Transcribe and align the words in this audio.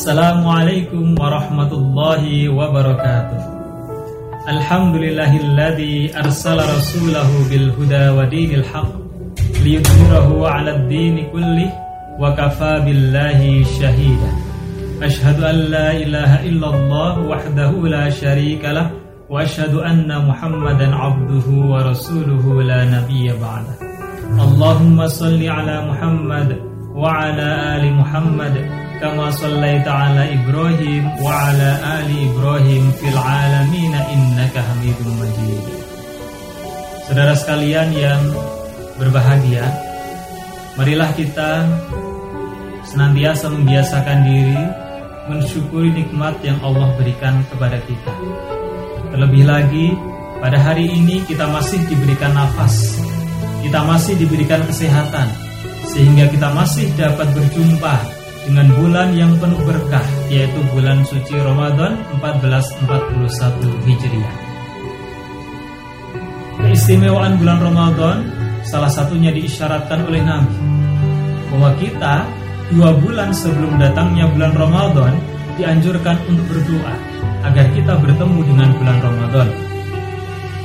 السلام 0.00 0.48
عليكم 0.48 1.20
ورحمة 1.20 1.72
الله 1.72 2.24
وبركاته. 2.48 3.40
الحمد 4.48 4.94
لله 4.96 5.32
الذي 5.36 6.16
أرسل 6.16 6.56
رسوله 6.56 7.28
بالهدى 7.50 8.08
ودين 8.08 8.50
الحق 8.64 8.92
ليظهره 9.64 10.48
على 10.48 10.70
الدين 10.76 11.28
كله 11.32 11.68
وكفى 12.16 12.72
بالله 12.84 13.40
شهيدا. 13.80 14.30
أشهد 15.04 15.38
أن 15.44 15.56
لا 15.68 15.92
إله 15.92 16.48
إلا 16.48 16.68
الله 16.74 17.14
وحده 17.20 17.70
لا 17.84 18.10
شريك 18.10 18.64
له 18.64 18.90
وأشهد 19.28 19.74
أن 19.84 20.08
محمدا 20.08 20.96
عبده 20.96 21.46
ورسوله 21.72 22.62
لا 22.62 22.80
نبي 22.88 23.36
بعده. 23.36 23.76
اللهم 24.48 24.96
صل 25.08 25.40
على 25.48 25.76
محمد 25.92 26.56
وعلى 26.96 27.48
آل 27.76 27.84
محمد 28.00 28.79
Sallaita 29.00 29.88
ala 29.88 30.28
Ibrahim 30.28 31.08
wa 31.24 31.32
ala 31.32 31.70
ali 32.04 32.28
Ibrahim 32.28 32.92
fil 33.00 33.16
alamin 33.16 33.96
innaka 33.96 34.60
Hamidum 34.60 35.16
Majid. 35.16 35.64
Saudara 37.08 37.32
sekalian 37.32 37.96
yang 37.96 38.20
berbahagia, 39.00 39.64
marilah 40.76 41.08
kita 41.16 41.64
senantiasa 42.92 43.48
membiasakan 43.48 44.20
diri 44.20 44.60
mensyukuri 45.32 45.96
nikmat 45.96 46.36
yang 46.44 46.60
Allah 46.60 46.92
berikan 47.00 47.40
kepada 47.48 47.80
kita. 47.88 48.12
Terlebih 49.16 49.48
lagi, 49.48 49.96
pada 50.44 50.60
hari 50.60 50.92
ini 50.92 51.24
kita 51.24 51.48
masih 51.48 51.80
diberikan 51.88 52.36
nafas, 52.36 53.00
kita 53.64 53.80
masih 53.80 54.12
diberikan 54.20 54.60
kesehatan, 54.68 55.32
sehingga 55.88 56.28
kita 56.28 56.52
masih 56.52 56.84
dapat 57.00 57.32
berjumpa 57.32 58.19
dengan 58.46 58.66
bulan 58.72 59.08
yang 59.12 59.32
penuh 59.36 59.60
berkah 59.68 60.04
yaitu 60.32 60.60
bulan 60.72 61.04
suci 61.04 61.36
Ramadan 61.36 62.00
1441 62.20 63.84
Hijriah. 63.84 64.34
Keistimewaan 66.60 67.40
bulan 67.40 67.58
Ramadan 67.60 68.16
salah 68.64 68.92
satunya 68.92 69.32
diisyaratkan 69.32 70.04
oleh 70.08 70.22
Nabi 70.24 70.56
bahwa 71.50 71.70
kita 71.80 72.24
dua 72.70 72.94
bulan 72.94 73.34
sebelum 73.34 73.80
datangnya 73.80 74.30
bulan 74.30 74.52
Ramadan 74.54 75.12
dianjurkan 75.58 76.16
untuk 76.30 76.46
berdoa 76.46 76.94
agar 77.44 77.66
kita 77.72 77.96
bertemu 77.96 78.40
dengan 78.44 78.68
bulan 78.76 78.98
Ramadan. 79.00 79.48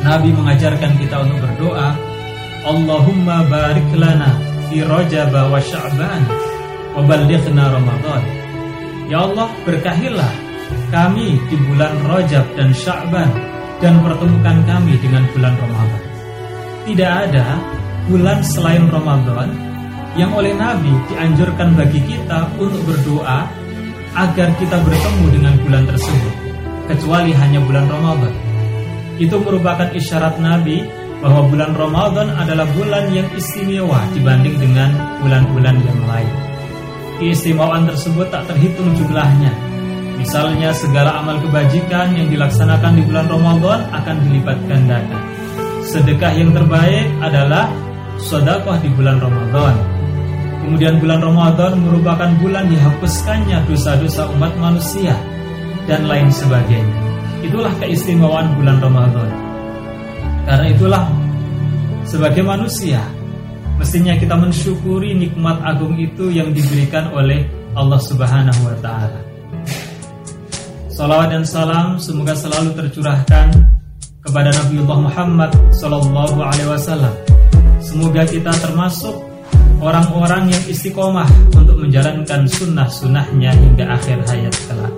Nabi 0.05 0.29
mengajarkan 0.35 0.91
kita 1.01 1.15
untuk 1.25 1.39
berdoa, 1.41 1.97
Allahumma 2.61 3.41
barik 3.49 3.89
lana 3.97 4.37
fi 4.69 4.85
Rajab 4.85 5.33
wa 5.33 5.57
Sya'ban 5.57 6.44
Wabalighna 6.95 7.75
Ramadan 7.75 8.23
Ya 9.05 9.21
Allah 9.21 9.53
berkahilah 9.67 10.45
kami 10.89 11.37
di 11.45 11.55
bulan 11.69 11.93
Rajab 12.09 12.45
dan 12.57 12.73
Sya'ban 12.73 13.29
dan 13.83 14.01
pertemukan 14.01 14.57
kami 14.65 14.97
dengan 14.97 15.27
bulan 15.29 15.53
Ramadan. 15.61 16.03
Tidak 16.89 17.11
ada 17.29 17.45
bulan 18.09 18.39
selain 18.41 18.85
Ramadan 18.89 19.49
yang 20.15 20.31
oleh 20.31 20.55
Nabi 20.55 20.93
dianjurkan 21.11 21.75
bagi 21.75 22.01
kita 22.01 22.49
untuk 22.57 22.81
berdoa 22.87 23.45
agar 24.15 24.47
kita 24.55 24.77
bertemu 24.79 25.25
dengan 25.35 25.53
bulan 25.59 25.83
tersebut 25.85 26.33
kecuali 26.87 27.35
hanya 27.35 27.59
bulan 27.61 27.85
Ramadan. 27.85 28.33
Itu 29.19 29.37
merupakan 29.43 29.91
isyarat 29.91 30.39
Nabi 30.39 30.81
bahwa 31.19 31.45
bulan 31.51 31.71
Ramadan 31.75 32.31
adalah 32.35 32.67
bulan 32.73 33.11
yang 33.11 33.27
istimewa 33.35 34.01
dibanding 34.13 34.55
dengan 34.59 34.93
bulan-bulan 35.23 35.75
yang 35.83 35.99
lain. 36.05 36.44
Keistimewaan 37.15 37.87
tersebut 37.87 38.27
tak 38.27 38.43
terhitung 38.51 38.91
jumlahnya. 38.91 39.51
Misalnya 40.19 40.75
segala 40.75 41.21
amal 41.23 41.39
kebajikan 41.39 42.11
yang 42.11 42.27
dilaksanakan 42.27 42.99
di 42.99 43.03
bulan 43.07 43.27
Ramadan 43.31 43.79
akan 43.93 44.15
dilipat 44.27 44.57
gandakan. 44.67 45.23
Sedekah 45.85 46.33
yang 46.35 46.51
terbaik 46.51 47.07
adalah 47.23 47.71
sedekah 48.19 48.79
di 48.83 48.89
bulan 48.91 49.21
Ramadan. 49.21 49.75
Kemudian 50.65 50.97
bulan 50.97 51.21
Ramadan 51.21 51.77
merupakan 51.77 52.31
bulan 52.41 52.65
dihapuskannya 52.73 53.63
dosa-dosa 53.69 54.25
umat 54.33 54.51
manusia 54.57 55.13
dan 55.85 56.09
lain 56.09 56.27
sebagainya. 56.33 56.99
Itulah 57.45 57.71
keistimewaan 57.77 58.57
bulan 58.57 58.81
Ramadan. 58.81 59.29
Karena 60.49 60.65
itulah 60.73 61.03
sebagai 62.01 62.41
manusia 62.41 63.01
Mestinya 63.75 64.15
kita 64.15 64.35
mensyukuri 64.39 65.11
nikmat 65.11 65.59
agung 65.59 65.99
itu 65.99 66.31
yang 66.31 66.55
diberikan 66.55 67.11
oleh 67.11 67.43
Allah 67.75 67.99
Subhanahu 67.99 68.61
wa 68.63 68.75
taala. 68.79 69.19
Salawat 70.95 71.27
dan 71.35 71.43
salam 71.43 71.99
semoga 71.99 72.31
selalu 72.31 72.71
tercurahkan 72.71 73.51
kepada 74.23 74.47
Nabiullah 74.55 74.99
Muhammad 75.03 75.51
sallallahu 75.75 76.39
alaihi 76.39 76.71
wasallam. 76.71 77.11
Semoga 77.83 78.23
kita 78.23 78.55
termasuk 78.63 79.11
orang-orang 79.83 80.55
yang 80.55 80.63
istiqomah 80.71 81.27
untuk 81.51 81.83
menjalankan 81.83 82.47
sunnah-sunnahnya 82.47 83.51
hingga 83.53 83.85
akhir 83.91 84.23
hayat 84.23 84.55
kelak. 84.71 84.93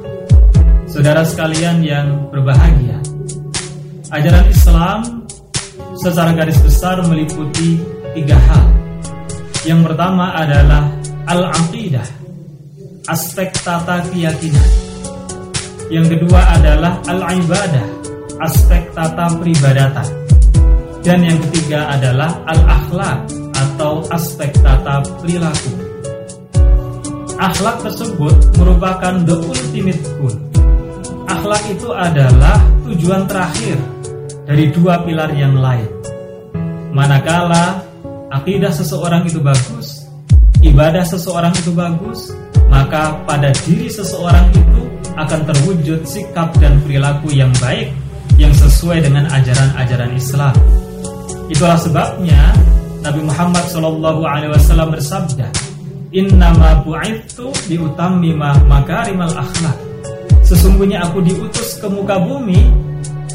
Saudara 0.86 1.26
sekalian 1.26 1.82
yang 1.82 2.30
berbahagia, 2.30 3.02
ajaran 4.14 4.46
Islam 4.54 5.00
secara 5.98 6.32
garis 6.38 6.62
besar 6.62 7.02
meliputi 7.10 7.97
tiga 8.18 8.38
hal. 8.50 8.66
Yang 9.62 9.82
pertama 9.94 10.34
adalah 10.34 10.90
al-aqidah, 11.30 12.08
aspek 13.06 13.54
tata 13.62 14.02
keyakinan. 14.10 14.70
Yang 15.94 16.18
kedua 16.18 16.42
adalah 16.58 16.98
al-ibadah, 17.06 17.88
aspek 18.42 18.90
tata 18.98 19.38
peribadatan. 19.38 20.10
Dan 21.06 21.24
yang 21.24 21.40
ketiga 21.48 21.94
adalah 21.94 22.34
al-akhlak 22.50 23.30
atau 23.54 24.02
aspek 24.10 24.50
tata 24.66 25.06
perilaku. 25.22 25.72
Akhlak 27.38 27.86
tersebut 27.86 28.34
merupakan 28.58 29.14
the 29.30 29.36
ultimate 29.38 30.02
goal. 30.18 30.36
Akhlak 31.30 31.64
itu 31.70 31.94
adalah 31.94 32.58
tujuan 32.82 33.30
terakhir 33.30 33.78
dari 34.50 34.74
dua 34.74 35.06
pilar 35.06 35.30
yang 35.38 35.54
lain. 35.54 35.86
Manakala 36.92 37.87
akidah 38.32 38.72
seseorang 38.72 39.24
itu 39.24 39.40
bagus, 39.40 40.08
ibadah 40.60 41.04
seseorang 41.08 41.54
itu 41.56 41.72
bagus, 41.72 42.34
maka 42.68 43.16
pada 43.24 43.54
diri 43.64 43.88
seseorang 43.88 44.52
itu 44.52 44.84
akan 45.18 45.40
terwujud 45.50 46.04
sikap 46.04 46.52
dan 46.60 46.78
perilaku 46.84 47.34
yang 47.34 47.50
baik 47.64 47.90
yang 48.38 48.54
sesuai 48.54 49.02
dengan 49.02 49.26
ajaran-ajaran 49.32 50.12
Islam. 50.14 50.54
Itulah 51.48 51.80
sebabnya 51.80 52.54
Nabi 53.02 53.24
Muhammad 53.24 53.66
Shallallahu 53.72 54.22
Alaihi 54.28 54.52
Wasallam 54.52 54.94
bersabda, 54.94 55.48
Innama 56.12 56.88
bu'ithu 56.88 57.52
diutammima 57.68 58.56
makarimal 58.68 59.32
akhlak. 59.32 59.76
Sesungguhnya 60.44 61.04
aku 61.04 61.20
diutus 61.20 61.76
ke 61.84 61.88
muka 61.92 62.16
bumi 62.16 62.64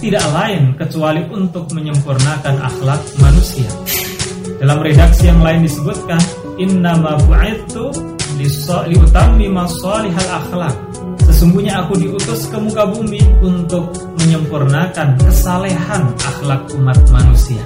tidak 0.00 0.24
lain 0.32 0.72
kecuali 0.80 1.20
untuk 1.28 1.68
menyempurnakan 1.70 2.56
akhlak 2.64 3.00
manusia. 3.20 3.68
Dalam 4.62 4.78
redaksi 4.78 5.26
yang 5.26 5.42
lain 5.42 5.66
disebutkan 5.66 6.22
innama 6.54 7.18
bu'ithu 7.26 7.90
liutammima 8.86 9.66
salihal 9.66 10.30
akhlak. 10.38 10.70
Sesungguhnya 11.26 11.82
aku 11.82 11.98
diutus 11.98 12.46
ke 12.46 12.62
muka 12.62 12.86
bumi 12.86 13.18
untuk 13.42 13.90
menyempurnakan 14.22 15.18
kesalehan 15.18 16.14
akhlak 16.14 16.62
umat 16.78 16.94
manusia. 17.10 17.58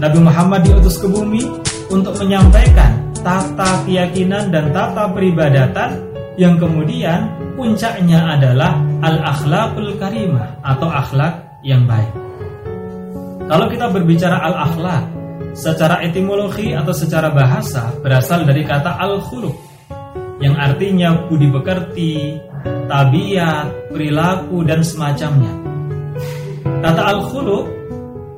Nabi 0.00 0.24
Muhammad 0.24 0.64
diutus 0.64 0.96
ke 0.96 1.12
bumi 1.12 1.44
untuk 1.92 2.16
menyampaikan 2.24 3.12
tata 3.20 3.84
keyakinan 3.84 4.48
dan 4.48 4.72
tata 4.72 5.12
peribadatan 5.12 6.08
yang 6.40 6.56
kemudian 6.56 7.28
puncaknya 7.52 8.32
adalah 8.32 8.80
al-akhlakul 9.04 9.92
karimah 10.00 10.56
atau 10.64 10.88
akhlak 10.88 11.60
yang 11.60 11.84
baik. 11.84 12.16
Kalau 13.44 13.68
kita 13.68 13.92
berbicara 13.92 14.40
al-akhlak, 14.40 15.17
secara 15.58 16.06
etimologi 16.06 16.70
atau 16.70 16.94
secara 16.94 17.34
bahasa 17.34 17.90
berasal 17.98 18.46
dari 18.46 18.62
kata 18.62 18.94
al-khuluq 18.94 19.58
yang 20.38 20.54
artinya 20.54 21.26
budi 21.26 21.50
pekerti, 21.50 22.38
tabiat, 22.86 23.90
perilaku 23.90 24.62
dan 24.62 24.86
semacamnya. 24.86 25.50
Kata 26.62 27.02
al-khuluq 27.10 27.66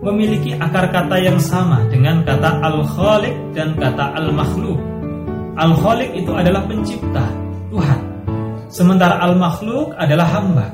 memiliki 0.01 0.57
akar 0.57 0.89
kata 0.89 1.21
yang 1.21 1.37
sama 1.37 1.85
dengan 1.93 2.25
kata 2.25 2.65
al-khaliq 2.65 3.37
dan 3.53 3.77
kata 3.77 4.17
al-makhluk. 4.17 4.81
Al-khaliq 5.61 6.25
itu 6.25 6.33
adalah 6.33 6.65
pencipta, 6.65 7.29
Tuhan. 7.69 8.01
Sementara 8.73 9.21
al-makhluk 9.21 9.93
adalah 10.01 10.25
hamba. 10.41 10.73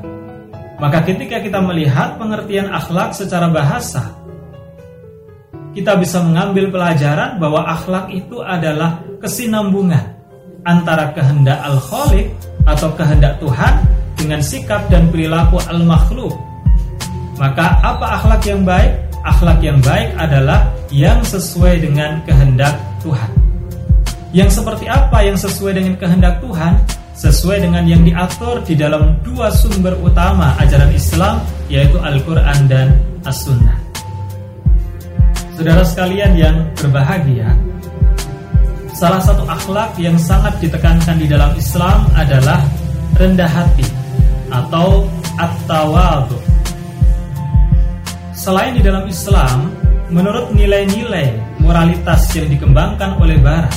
Maka 0.78 1.02
ketika 1.02 1.42
kita 1.42 1.58
melihat 1.58 2.14
pengertian 2.22 2.70
akhlak 2.70 3.10
secara 3.10 3.50
bahasa, 3.50 4.14
kita 5.76 5.92
bisa 6.00 6.24
mengambil 6.24 6.72
pelajaran 6.72 7.36
bahwa 7.36 7.68
akhlak 7.68 8.08
itu 8.08 8.40
adalah 8.40 8.96
kesinambungan 9.20 10.16
antara 10.64 11.12
kehendak 11.12 11.60
al-khaliq 11.60 12.32
atau 12.64 12.88
kehendak 12.96 13.36
Tuhan 13.44 13.84
dengan 14.16 14.40
sikap 14.40 14.88
dan 14.88 15.12
perilaku 15.12 15.60
al-makhluk. 15.68 16.32
Maka 17.36 17.76
apa 17.84 18.16
akhlak 18.16 18.42
yang 18.48 18.64
baik? 18.64 18.96
Akhlak 19.20 19.60
yang 19.60 19.76
baik 19.84 20.16
adalah 20.16 20.72
yang 20.88 21.20
sesuai 21.20 21.84
dengan 21.84 22.24
kehendak 22.24 22.72
Tuhan. 23.04 23.30
Yang 24.32 24.56
seperti 24.56 24.88
apa 24.88 25.28
yang 25.28 25.36
sesuai 25.36 25.76
dengan 25.76 25.94
kehendak 26.00 26.40
Tuhan? 26.40 26.72
Sesuai 27.20 27.68
dengan 27.68 27.84
yang 27.84 28.00
diatur 28.00 28.64
di 28.64 28.72
dalam 28.72 29.20
dua 29.20 29.52
sumber 29.52 29.92
utama 30.00 30.56
ajaran 30.56 30.88
Islam 30.96 31.44
yaitu 31.68 32.00
Al-Quran 32.00 32.64
dan 32.64 32.96
As-Sunnah. 33.28 33.85
Saudara 35.56 35.80
sekalian 35.88 36.36
yang 36.36 36.56
berbahagia, 36.76 37.48
salah 38.92 39.24
satu 39.24 39.40
akhlak 39.48 39.96
yang 39.96 40.12
sangat 40.20 40.52
ditekankan 40.60 41.16
di 41.16 41.24
dalam 41.24 41.56
Islam 41.56 42.04
adalah 42.12 42.60
rendah 43.16 43.48
hati 43.48 43.88
atau 44.52 45.08
at-tawadhu. 45.40 46.36
Selain 48.36 48.76
di 48.76 48.84
dalam 48.84 49.08
Islam, 49.08 49.72
menurut 50.12 50.52
nilai-nilai 50.52 51.32
moralitas 51.64 52.28
yang 52.36 52.52
dikembangkan 52.52 53.16
oleh 53.16 53.40
Barat, 53.40 53.72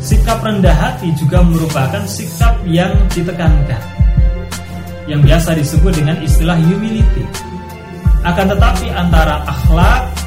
sikap 0.00 0.40
rendah 0.40 0.72
hati 0.72 1.12
juga 1.20 1.44
merupakan 1.44 2.00
sikap 2.08 2.56
yang 2.64 2.96
ditekankan, 3.12 3.82
yang 5.04 5.20
biasa 5.20 5.52
disebut 5.52 5.92
dengan 6.00 6.16
istilah 6.24 6.56
humility. 6.56 7.28
Akan 8.24 8.48
tetapi 8.48 8.88
antara 8.88 9.44
akhlak 9.44 10.22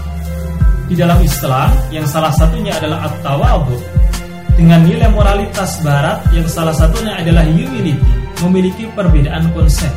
di 0.86 0.94
dalam 0.94 1.18
Islam 1.22 1.70
yang 1.90 2.06
salah 2.06 2.34
satunya 2.34 2.74
adalah 2.78 3.10
at-tawadhu 3.10 3.78
dengan 4.56 4.88
nilai 4.88 5.12
moralitas 5.12 5.84
barat 5.84 6.24
yang 6.32 6.48
salah 6.48 6.72
satunya 6.72 7.20
adalah 7.20 7.44
humility 7.44 7.98
memiliki 8.44 8.88
perbedaan 8.96 9.52
konsep. 9.52 9.92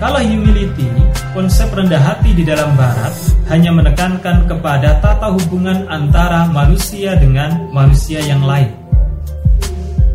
Kalau 0.00 0.16
humility, 0.16 0.88
konsep 1.36 1.68
rendah 1.76 2.00
hati 2.00 2.32
di 2.32 2.40
dalam 2.40 2.72
barat 2.72 3.12
hanya 3.52 3.68
menekankan 3.68 4.48
kepada 4.48 4.96
tata 5.04 5.28
hubungan 5.28 5.84
antara 5.92 6.48
manusia 6.48 7.20
dengan 7.20 7.68
manusia 7.68 8.24
yang 8.24 8.40
lain. 8.40 8.72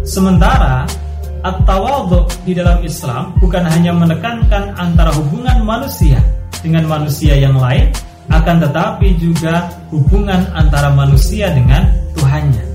Sementara 0.01 0.89
at-tawadhu 1.45 2.25
di 2.50 2.57
dalam 2.57 2.81
Islam 2.81 3.38
bukan 3.38 3.62
hanya 3.62 3.94
menekankan 3.94 4.74
antara 4.74 5.13
hubungan 5.13 5.62
manusia 5.62 6.18
dengan 6.66 6.89
manusia 6.89 7.38
yang 7.38 7.54
lain, 7.54 7.94
akan 8.31 8.56
tetapi 8.69 9.18
juga 9.22 9.69
hubungan 9.94 10.50
antara 10.54 10.94
manusia 10.94 11.51
dengan 11.54 11.86
Tuhannya. 12.18 12.66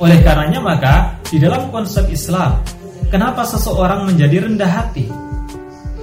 Oleh 0.00 0.18
karenanya 0.24 0.60
maka 0.64 0.94
di 1.28 1.38
dalam 1.38 1.68
konsep 1.68 2.08
Islam, 2.08 2.58
kenapa 3.12 3.46
seseorang 3.46 4.08
menjadi 4.08 4.48
rendah 4.48 4.70
hati? 4.70 5.30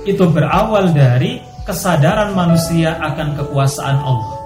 itu 0.08 0.24
berawal 0.32 0.96
dari 0.96 1.44
kesadaran 1.68 2.32
manusia 2.32 2.96
akan 2.96 3.36
kekuasaan 3.36 4.00
Allah. 4.00 4.40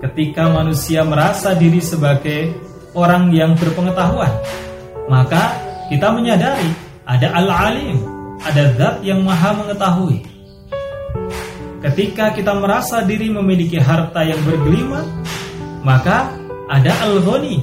Ketika 0.00 0.48
manusia 0.48 1.04
merasa 1.04 1.52
diri 1.52 1.84
sebagai 1.84 2.56
orang 2.96 3.28
yang 3.36 3.52
berpengetahuan, 3.52 4.32
maka 5.12 5.52
kita 5.92 6.08
menyadari 6.08 6.72
ada 7.04 7.28
Al-Alim, 7.36 8.00
ada 8.40 8.72
zat 8.80 8.96
yang 9.04 9.20
maha 9.20 9.52
mengetahui. 9.60 10.24
Ketika 11.76 12.32
kita 12.32 12.56
merasa 12.56 13.04
diri 13.04 13.28
memiliki 13.28 13.76
harta 13.76 14.24
yang 14.24 14.40
bergelima, 14.48 15.04
maka 15.84 16.32
ada 16.72 16.92
Al-Ghani, 17.04 17.60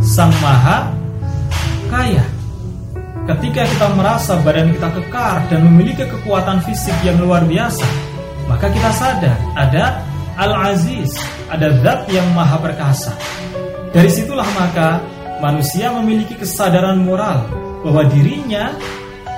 sang 0.00 0.32
maha 0.40 0.88
kaya. 1.92 2.24
Ketika 3.26 3.66
kita 3.68 3.86
merasa 3.92 4.38
badan 4.40 4.72
kita 4.72 4.88
kekar 4.88 5.50
dan 5.52 5.68
memiliki 5.68 6.06
kekuatan 6.08 6.62
fisik 6.64 6.94
yang 7.04 7.20
luar 7.20 7.44
biasa, 7.44 7.84
maka 8.48 8.72
kita 8.72 8.90
sadar 8.94 9.36
ada 9.52 10.00
Al-Aziz, 10.40 11.12
ada 11.52 11.76
zat 11.84 12.08
yang 12.08 12.26
maha 12.32 12.56
perkasa. 12.56 13.12
Dari 13.92 14.08
situlah 14.08 14.48
maka 14.56 15.02
manusia 15.44 15.92
memiliki 15.92 16.40
kesadaran 16.40 17.04
moral 17.04 17.44
bahwa 17.84 18.02
dirinya 18.08 18.72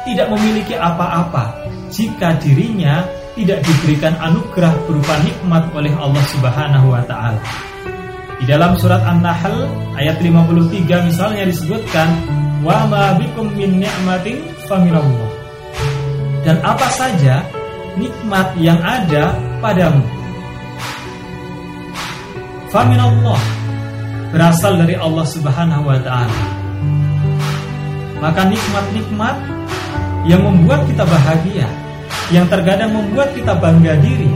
tidak 0.07 0.31
memiliki 0.31 0.79
apa-apa 0.79 1.67
jika 1.91 2.39
dirinya 2.39 3.18
tidak 3.39 3.63
diberikan 3.63 4.19
anugerah 4.19 4.75
berupa 4.91 5.15
nikmat 5.23 5.71
oleh 5.71 5.95
Allah 5.95 6.25
Subhanahu 6.35 6.91
wa 6.91 7.03
taala. 7.07 7.39
Di 8.43 8.45
dalam 8.51 8.75
surat 8.75 9.03
An-Nahl 9.07 9.71
ayat 9.95 10.19
53 10.19 11.07
misalnya 11.07 11.47
disebutkan 11.47 12.09
wa 12.67 12.87
ma 12.91 13.15
bikum 13.15 13.55
min 13.55 13.79
ni'matin 13.79 14.43
faminallah. 14.67 15.31
Dan 16.43 16.59
apa 16.67 16.87
saja 16.91 17.47
nikmat 17.95 18.59
yang 18.59 18.79
ada 18.83 19.35
padamu. 19.63 20.03
Faminallah 22.75 23.43
berasal 24.35 24.83
dari 24.83 24.99
Allah 24.99 25.27
Subhanahu 25.27 25.87
wa 25.87 25.99
taala. 26.03 26.43
Maka 28.19 28.51
nikmat-nikmat 28.51 29.37
yang 30.27 30.43
membuat 30.43 30.85
kita 30.91 31.07
bahagia, 31.07 31.71
yang 32.29 32.45
terkadang 32.49 32.93
membuat 32.93 33.33
kita 33.33 33.57
bangga 33.57 33.97
diri, 34.05 34.29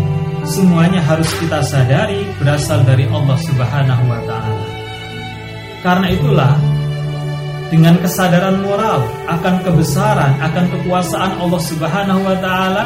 semuanya 0.49 1.05
harus 1.05 1.29
kita 1.37 1.61
sadari 1.61 2.25
berasal 2.41 2.81
dari 2.89 3.05
Allah 3.05 3.37
Subhanahu 3.37 4.05
wa 4.09 4.21
taala. 4.25 4.67
Karena 5.85 6.07
itulah 6.09 6.53
dengan 7.69 7.97
kesadaran 8.01 8.65
moral 8.65 9.05
akan 9.29 9.65
kebesaran, 9.65 10.37
akan 10.41 10.65
kekuasaan 10.73 11.33
Allah 11.37 11.63
Subhanahu 11.65 12.21
wa 12.25 12.37
taala, 12.41 12.85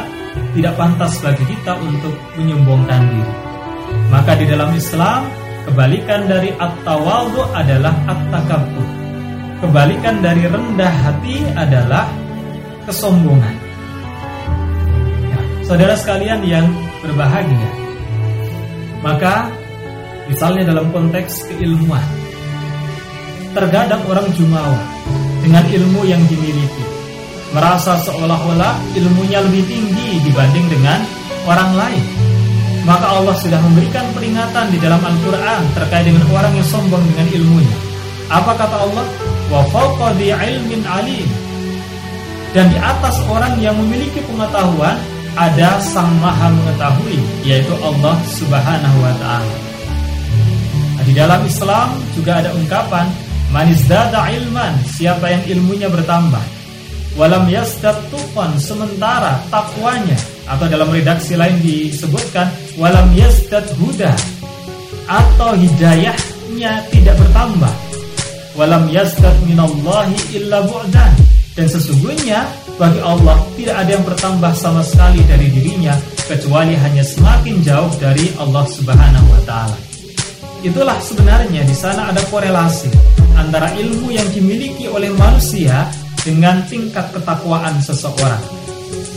tidak 0.55 0.73
pantas 0.75 1.19
bagi 1.23 1.43
kita 1.55 1.75
untuk 1.79 2.15
menyombongkan 2.35 3.03
diri. 3.07 3.33
Maka 4.11 4.35
di 4.35 4.45
dalam 4.47 4.71
Islam, 4.75 5.27
kebalikan 5.67 6.27
dari 6.27 6.51
at-tawadhu 6.55 7.47
adalah 7.55 7.95
at-takabbur. 8.11 8.87
Kebalikan 9.63 10.19
dari 10.19 10.43
rendah 10.47 10.93
hati 11.03 11.47
adalah 11.55 12.05
kesombongan. 12.85 13.66
Saudara 15.67 15.99
sekalian 15.99 16.39
yang 16.47 16.65
berbahagia, 17.03 17.69
maka 19.03 19.51
misalnya 20.31 20.71
dalam 20.71 20.87
konteks 20.95 21.43
keilmuan, 21.51 22.03
Terkadang 23.57 24.05
orang 24.05 24.29
jumawa 24.37 24.77
dengan 25.41 25.65
ilmu 25.65 26.05
yang 26.05 26.21
dimiliki 26.29 26.85
merasa 27.55 27.97
seolah-olah 28.05 28.77
ilmunya 28.93 29.41
lebih 29.41 29.65
tinggi 29.65 30.21
dibanding 30.21 30.69
dengan 30.69 31.01
orang 31.49 31.73
lain. 31.73 32.05
Maka 32.85 33.17
Allah 33.17 33.33
sudah 33.41 33.57
memberikan 33.57 34.05
peringatan 34.13 34.69
di 34.69 34.77
dalam 34.77 35.01
Al-Quran 35.01 35.61
terkait 35.73 36.05
dengan 36.05 36.21
orang 36.29 36.53
yang 36.53 36.67
sombong 36.69 37.01
dengan 37.01 37.27
ilmunya. 37.33 37.77
Apa 38.29 38.53
kata 38.61 38.77
Allah? 38.77 39.05
Wa 39.49 39.65
ilmin 40.13 40.81
alim. 40.85 41.29
Dan 42.53 42.69
di 42.69 42.77
atas 42.77 43.25
orang 43.25 43.57
yang 43.57 43.73
memiliki 43.73 44.21
pengetahuan 44.21 45.01
ada 45.37 45.77
sang 45.79 46.09
maha 46.17 46.49
mengetahui 46.49 47.21
yaitu 47.45 47.71
Allah 47.85 48.17
subhanahu 48.25 48.97
wa 49.05 49.13
ta'ala. 49.21 49.55
Nah, 50.97 51.03
di 51.05 51.13
dalam 51.13 51.41
Islam 51.45 51.93
juga 52.17 52.41
ada 52.41 52.49
ungkapan 52.57 53.05
Manizdada 53.47 54.27
ilman, 54.27 54.75
siapa 54.99 55.31
yang 55.31 55.43
ilmunya 55.47 55.87
bertambah. 55.87 56.43
Walam 57.15 57.47
yasdad 57.47 57.95
tufan, 58.11 58.59
sementara 58.59 59.39
takwanya 59.47 60.19
atau 60.45 60.67
dalam 60.67 60.91
redaksi 60.91 61.39
lain 61.39 61.55
disebutkan 61.63 62.51
walam 62.75 63.07
yasdad 63.15 63.63
huda 63.79 64.11
atau 65.07 65.55
hidayahnya 65.55 66.83
tidak 66.91 67.15
bertambah. 67.15 67.73
Walam 68.59 68.91
yasdad 68.91 69.33
minallahi 69.47 70.17
illa 70.35 70.67
bu'dan. 70.67 71.13
Dan 71.55 71.71
sesungguhnya 71.71 72.43
bagi 72.77 73.01
Allah 73.01 73.41
tidak 73.57 73.75
ada 73.81 73.89
yang 73.89 74.05
bertambah 74.05 74.53
sama 74.53 74.85
sekali 74.85 75.25
dari 75.25 75.49
dirinya 75.49 75.97
kecuali 76.29 76.77
hanya 76.77 77.01
semakin 77.01 77.65
jauh 77.65 77.89
dari 77.97 78.29
Allah 78.37 78.65
Subhanahu 78.69 79.27
wa 79.33 79.41
taala. 79.49 79.77
Itulah 80.61 80.97
sebenarnya 81.01 81.65
di 81.65 81.73
sana 81.73 82.13
ada 82.13 82.21
korelasi 82.29 82.89
antara 83.33 83.73
ilmu 83.73 84.13
yang 84.13 84.29
dimiliki 84.29 84.85
oleh 84.89 85.09
manusia 85.17 85.89
dengan 86.21 86.61
tingkat 86.69 87.09
ketakwaan 87.13 87.81
seseorang. 87.81 88.41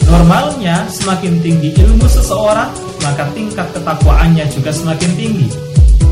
Normalnya 0.08 0.88
semakin 0.88 1.38
tinggi 1.44 1.76
ilmu 1.76 2.08
seseorang, 2.08 2.72
maka 3.04 3.28
tingkat 3.36 3.68
ketakwaannya 3.76 4.48
juga 4.50 4.72
semakin 4.72 5.10
tinggi. 5.14 5.48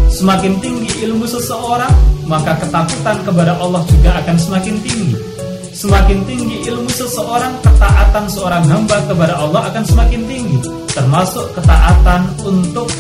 Semakin 0.09 0.61
tinggi 0.61 1.05
ilmu 1.05 1.25
seseorang, 1.25 1.93
maka 2.29 2.57
ketakutan 2.61 3.17
kepada 3.25 3.57
Allah 3.61 3.83
juga 3.89 4.21
akan 4.23 4.37
semakin 4.37 4.77
tinggi. 4.85 5.17
Semakin 5.79 6.27
tinggi 6.27 6.67
ilmu 6.67 6.91
seseorang, 6.91 7.55
ketaatan 7.63 8.27
seorang 8.27 8.67
hamba 8.67 8.99
kepada 9.07 9.39
Allah 9.39 9.71
akan 9.71 9.85
semakin 9.87 10.27
tinggi, 10.27 10.59
termasuk 10.91 11.55
ketaatan 11.55 12.27
untuk 12.43 12.91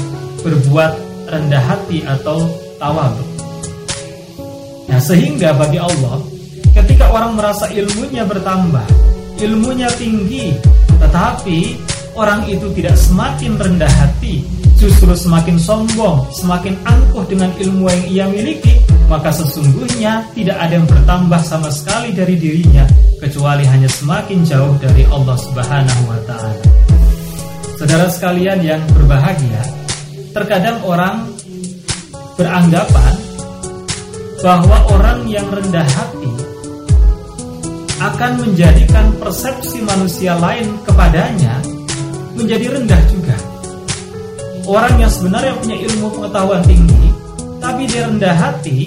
berbuat 0.46 0.94
rendah 1.26 1.58
hati 1.58 2.06
atau 2.06 2.38
tawadhu. 2.78 3.26
Nah, 4.86 5.00
sehingga 5.02 5.58
bagi 5.58 5.82
Allah 5.82 6.22
ketika 6.70 6.98
Ketika 6.98 7.10
orang 7.10 7.34
merasa 7.34 7.66
ilmunya 7.74 8.22
bertambah, 8.22 8.86
ilmunya 9.42 9.90
tinggi, 9.98 10.54
tetapi 11.02 11.74
orang 12.14 12.46
itu 12.46 12.70
tidak 12.78 12.94
semakin 12.94 13.58
rendah 13.58 13.90
hati, 13.90 14.42
justru 14.78 15.10
semakin 15.10 15.58
sombong, 15.58 16.30
semakin 16.30 16.78
angkuh 16.86 17.26
dengan 17.26 17.50
ilmu 17.58 17.90
yang 17.90 18.04
ia 18.06 18.24
miliki, 18.30 18.78
maka 19.10 19.34
sesungguhnya 19.34 20.22
tidak 20.38 20.54
ada 20.54 20.78
yang 20.78 20.86
bertambah 20.86 21.42
sama 21.42 21.68
sekali 21.74 22.14
dari 22.14 22.38
dirinya, 22.38 22.86
kecuali 23.18 23.66
hanya 23.66 23.90
semakin 23.90 24.46
jauh 24.46 24.74
dari 24.78 25.02
Allah 25.10 25.34
Subhanahu 25.34 26.02
wa 26.06 26.20
Ta'ala. 26.24 26.64
Saudara 27.74 28.06
sekalian 28.06 28.58
yang 28.62 28.82
berbahagia, 28.94 29.62
terkadang 30.30 30.78
orang 30.86 31.26
beranggapan 32.38 33.14
bahwa 34.38 34.78
orang 34.94 35.26
yang 35.26 35.46
rendah 35.50 35.82
hati 35.82 36.30
akan 37.98 38.32
menjadikan 38.46 39.10
persepsi 39.18 39.82
manusia 39.82 40.38
lain 40.38 40.70
kepadanya 40.86 41.58
menjadi 42.38 42.78
rendah 42.78 43.02
juga. 43.10 43.47
Orang 44.68 45.00
yang 45.00 45.08
sebenarnya 45.08 45.56
punya 45.64 45.80
ilmu 45.80 46.12
pengetahuan 46.12 46.60
tinggi, 46.68 47.08
tapi 47.56 47.88
dia 47.88 48.04
rendah 48.04 48.36
hati, 48.36 48.84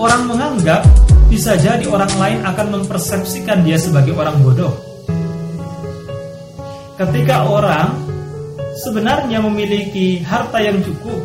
orang 0.00 0.24
menganggap 0.24 0.80
bisa 1.28 1.60
jadi 1.60 1.84
orang 1.92 2.08
lain 2.16 2.40
akan 2.40 2.66
mempersepsikan 2.72 3.68
dia 3.68 3.76
sebagai 3.76 4.16
orang 4.16 4.40
bodoh. 4.40 4.72
Ketika 6.96 7.44
orang 7.44 8.00
sebenarnya 8.80 9.44
memiliki 9.44 10.24
harta 10.24 10.56
yang 10.56 10.80
cukup, 10.80 11.20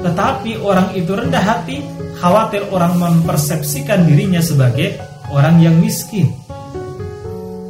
tetapi 0.00 0.56
orang 0.64 0.96
itu 0.96 1.12
rendah 1.12 1.44
hati, 1.44 1.84
khawatir 2.16 2.64
orang 2.72 2.96
mempersepsikan 2.96 4.08
dirinya 4.08 4.40
sebagai 4.40 4.96
orang 5.28 5.60
yang 5.60 5.76
miskin. 5.76 6.32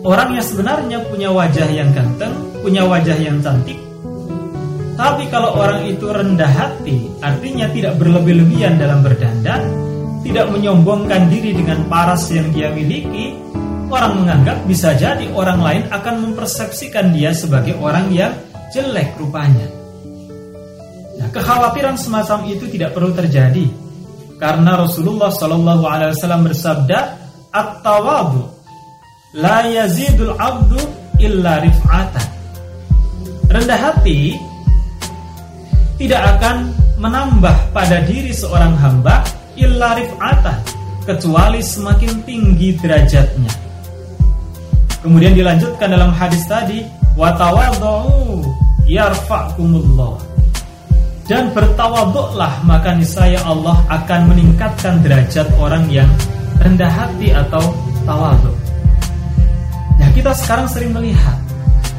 Orang 0.07 0.31
yang 0.31 0.47
sebenarnya 0.47 1.03
punya 1.11 1.35
wajah 1.35 1.67
yang 1.75 1.91
ganteng, 1.91 2.39
punya 2.63 2.87
wajah 2.87 3.19
yang 3.19 3.43
cantik. 3.43 3.94
Tapi 4.95 5.27
kalau 5.27 5.59
orang 5.59 5.91
itu 5.91 6.07
rendah 6.07 6.47
hati, 6.47 7.11
artinya 7.19 7.67
tidak 7.75 7.99
berlebih-lebihan 7.99 8.79
dalam 8.79 9.03
berdandan, 9.03 9.63
tidak 10.23 10.47
menyombongkan 10.55 11.27
diri 11.27 11.51
dengan 11.51 11.83
paras 11.91 12.31
yang 12.31 12.55
dia 12.55 12.71
miliki, 12.71 13.35
orang 13.91 14.23
menganggap 14.23 14.59
bisa 14.71 14.95
jadi 14.95 15.27
orang 15.35 15.59
lain 15.59 15.83
akan 15.91 16.15
mempersepsikan 16.31 17.11
dia 17.11 17.35
sebagai 17.35 17.75
orang 17.83 18.11
yang 18.15 18.31
jelek 18.71 19.19
rupanya. 19.19 19.67
Nah, 21.19 21.29
kekhawatiran 21.31 21.99
semacam 21.99 22.47
itu 22.51 22.67
tidak 22.71 22.95
perlu 22.95 23.11
terjadi 23.15 23.67
karena 24.39 24.79
Rasulullah 24.79 25.31
Wasallam 25.31 26.43
bersabda, 26.47 26.99
"At-tawadu 27.55 28.43
la 29.39 29.63
yazidul 29.67 30.35
abdu 30.35 30.79
illa 31.23 31.63
rif'atan." 31.63 32.27
Rendah 33.47 33.79
hati 33.79 34.35
tidak 36.01 36.23
akan 36.39 36.75
menambah 36.99 37.57
pada 37.71 38.03
diri 38.07 38.31
seorang 38.35 38.75
hamba 38.79 39.23
illa 39.55 39.95
rif'atan 39.95 40.59
kecuali 41.05 41.61
semakin 41.61 42.13
tinggi 42.25 42.75
derajatnya. 42.81 43.53
Kemudian 45.05 45.37
dilanjutkan 45.37 45.93
dalam 45.93 46.11
hadis 46.17 46.43
tadi, 46.49 46.81
"Wa 47.15 47.37
yarfa'kumullah." 48.85 50.35
dan 51.25 51.49
bertawaduklah 51.57 52.53
maka 52.69 52.93
niscaya 52.93 53.41
Allah 53.49 53.81
akan 53.89 54.29
meningkatkan 54.29 55.01
derajat 55.01 55.49
orang 55.57 55.89
yang 55.89 56.09
rendah 56.61 56.89
hati 56.93 57.33
atau 57.33 57.73
tawaduk. 58.05 58.53
Ya 59.97 60.09
kita 60.13 60.37
sekarang 60.37 60.69
sering 60.69 60.93
melihat 60.93 61.37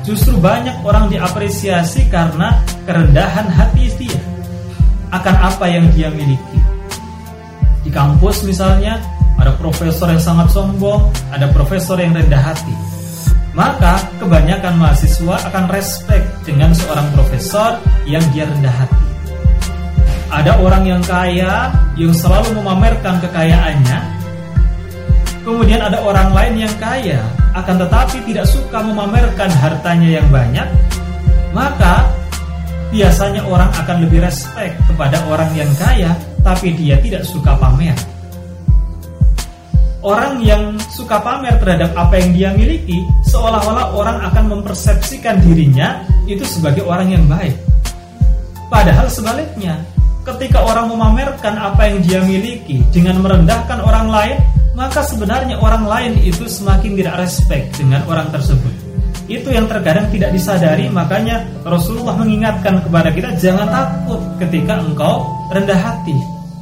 justru 0.05 0.37
banyak 0.37 0.85
orang 0.85 1.09
diapresiasi 1.09 2.05
karena 2.13 2.61
kerendahan 2.85 3.49
hati 3.49 3.89
dia 3.97 4.21
akan 5.09 5.35
apa 5.41 5.65
yang 5.65 5.85
dia 5.91 6.13
miliki. 6.13 6.61
Di 7.81 7.89
kampus 7.89 8.45
misalnya 8.45 9.01
ada 9.41 9.57
profesor 9.57 10.07
yang 10.09 10.21
sangat 10.21 10.53
sombong, 10.53 11.09
ada 11.33 11.49
profesor 11.49 11.97
yang 11.97 12.13
rendah 12.13 12.39
hati. 12.39 12.73
Maka 13.55 14.03
kebanyakan 14.19 14.77
mahasiswa 14.77 15.35
akan 15.47 15.65
respect 15.71 16.27
dengan 16.43 16.75
seorang 16.75 17.07
profesor 17.15 17.79
yang 18.05 18.21
dia 18.35 18.45
rendah 18.45 18.71
hati. 18.71 19.07
Ada 20.27 20.59
orang 20.59 20.83
yang 20.83 21.01
kaya 21.07 21.71
yang 21.95 22.11
selalu 22.11 22.59
memamerkan 22.59 23.23
kekayaannya. 23.23 23.99
Kemudian 25.45 25.79
ada 25.79 26.01
orang 26.03 26.33
lain 26.35 26.67
yang 26.67 26.73
kaya 26.81 27.21
akan 27.55 27.75
tetapi 27.87 28.17
tidak 28.27 28.45
suka 28.51 28.83
memamerkan 28.83 29.47
hartanya 29.47 30.19
yang 30.19 30.27
banyak. 30.27 30.67
Maka 31.55 32.03
biasanya 32.91 33.47
orang 33.47 33.71
akan 33.71 34.03
lebih 34.03 34.19
respect 34.19 34.75
kepada 34.91 35.23
orang 35.31 35.47
yang 35.55 35.71
kaya 35.79 36.11
tapi 36.43 36.75
dia 36.75 36.99
tidak 36.99 37.23
suka 37.23 37.55
pamer. 37.55 37.95
Orang 40.05 40.37
yang 40.45 40.77
suka 40.93 41.17
pamer 41.17 41.57
terhadap 41.57 41.89
apa 41.97 42.21
yang 42.21 42.29
dia 42.35 42.49
miliki 42.53 43.01
seolah-olah 43.25 43.97
orang 43.97 44.21
akan 44.29 44.53
mempersepsikan 44.53 45.41
dirinya 45.41 46.05
itu 46.29 46.45
sebagai 46.45 46.85
orang 46.85 47.09
yang 47.09 47.25
baik. 47.25 47.57
Padahal 48.69 49.09
sebaliknya, 49.09 49.81
ketika 50.21 50.61
orang 50.61 50.93
memamerkan 50.93 51.57
apa 51.57 51.89
yang 51.89 51.99
dia 52.05 52.19
miliki 52.21 52.85
dengan 52.93 53.17
merendahkan 53.25 53.81
orang 53.81 54.07
lain, 54.13 54.37
maka 54.75 55.01
sebenarnya 55.07 55.55
orang 55.57 55.87
lain 55.87 56.13
itu 56.21 56.45
semakin 56.45 56.99
tidak 56.99 57.15
respect 57.23 57.79
dengan 57.79 58.03
orang 58.05 58.27
tersebut. 58.29 58.75
Itu 59.25 59.49
yang 59.49 59.65
terkadang 59.65 60.13
tidak 60.13 60.37
disadari, 60.37 60.85
makanya 60.91 61.41
Rasulullah 61.65 62.13
mengingatkan 62.13 62.85
kepada 62.85 63.09
kita 63.09 63.33
jangan 63.41 63.65
takut 63.73 64.21
ketika 64.37 64.77
engkau 64.77 65.25
rendah 65.49 65.79
hati. 65.79 66.13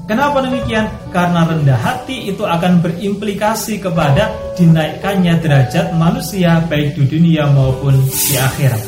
Kenapa 0.07 0.43
demikian? 0.43 0.87
Karena 1.11 1.43
rendah 1.47 1.79
hati 1.79 2.31
itu 2.31 2.43
akan 2.43 2.79
berimplikasi 2.83 3.83
kepada 3.83 4.31
dinaikkannya 4.55 5.39
derajat 5.43 5.95
manusia 5.95 6.63
baik 6.67 6.95
di 6.95 7.03
dunia 7.07 7.51
maupun 7.51 7.99
di 7.99 8.35
akhirat. 8.35 8.83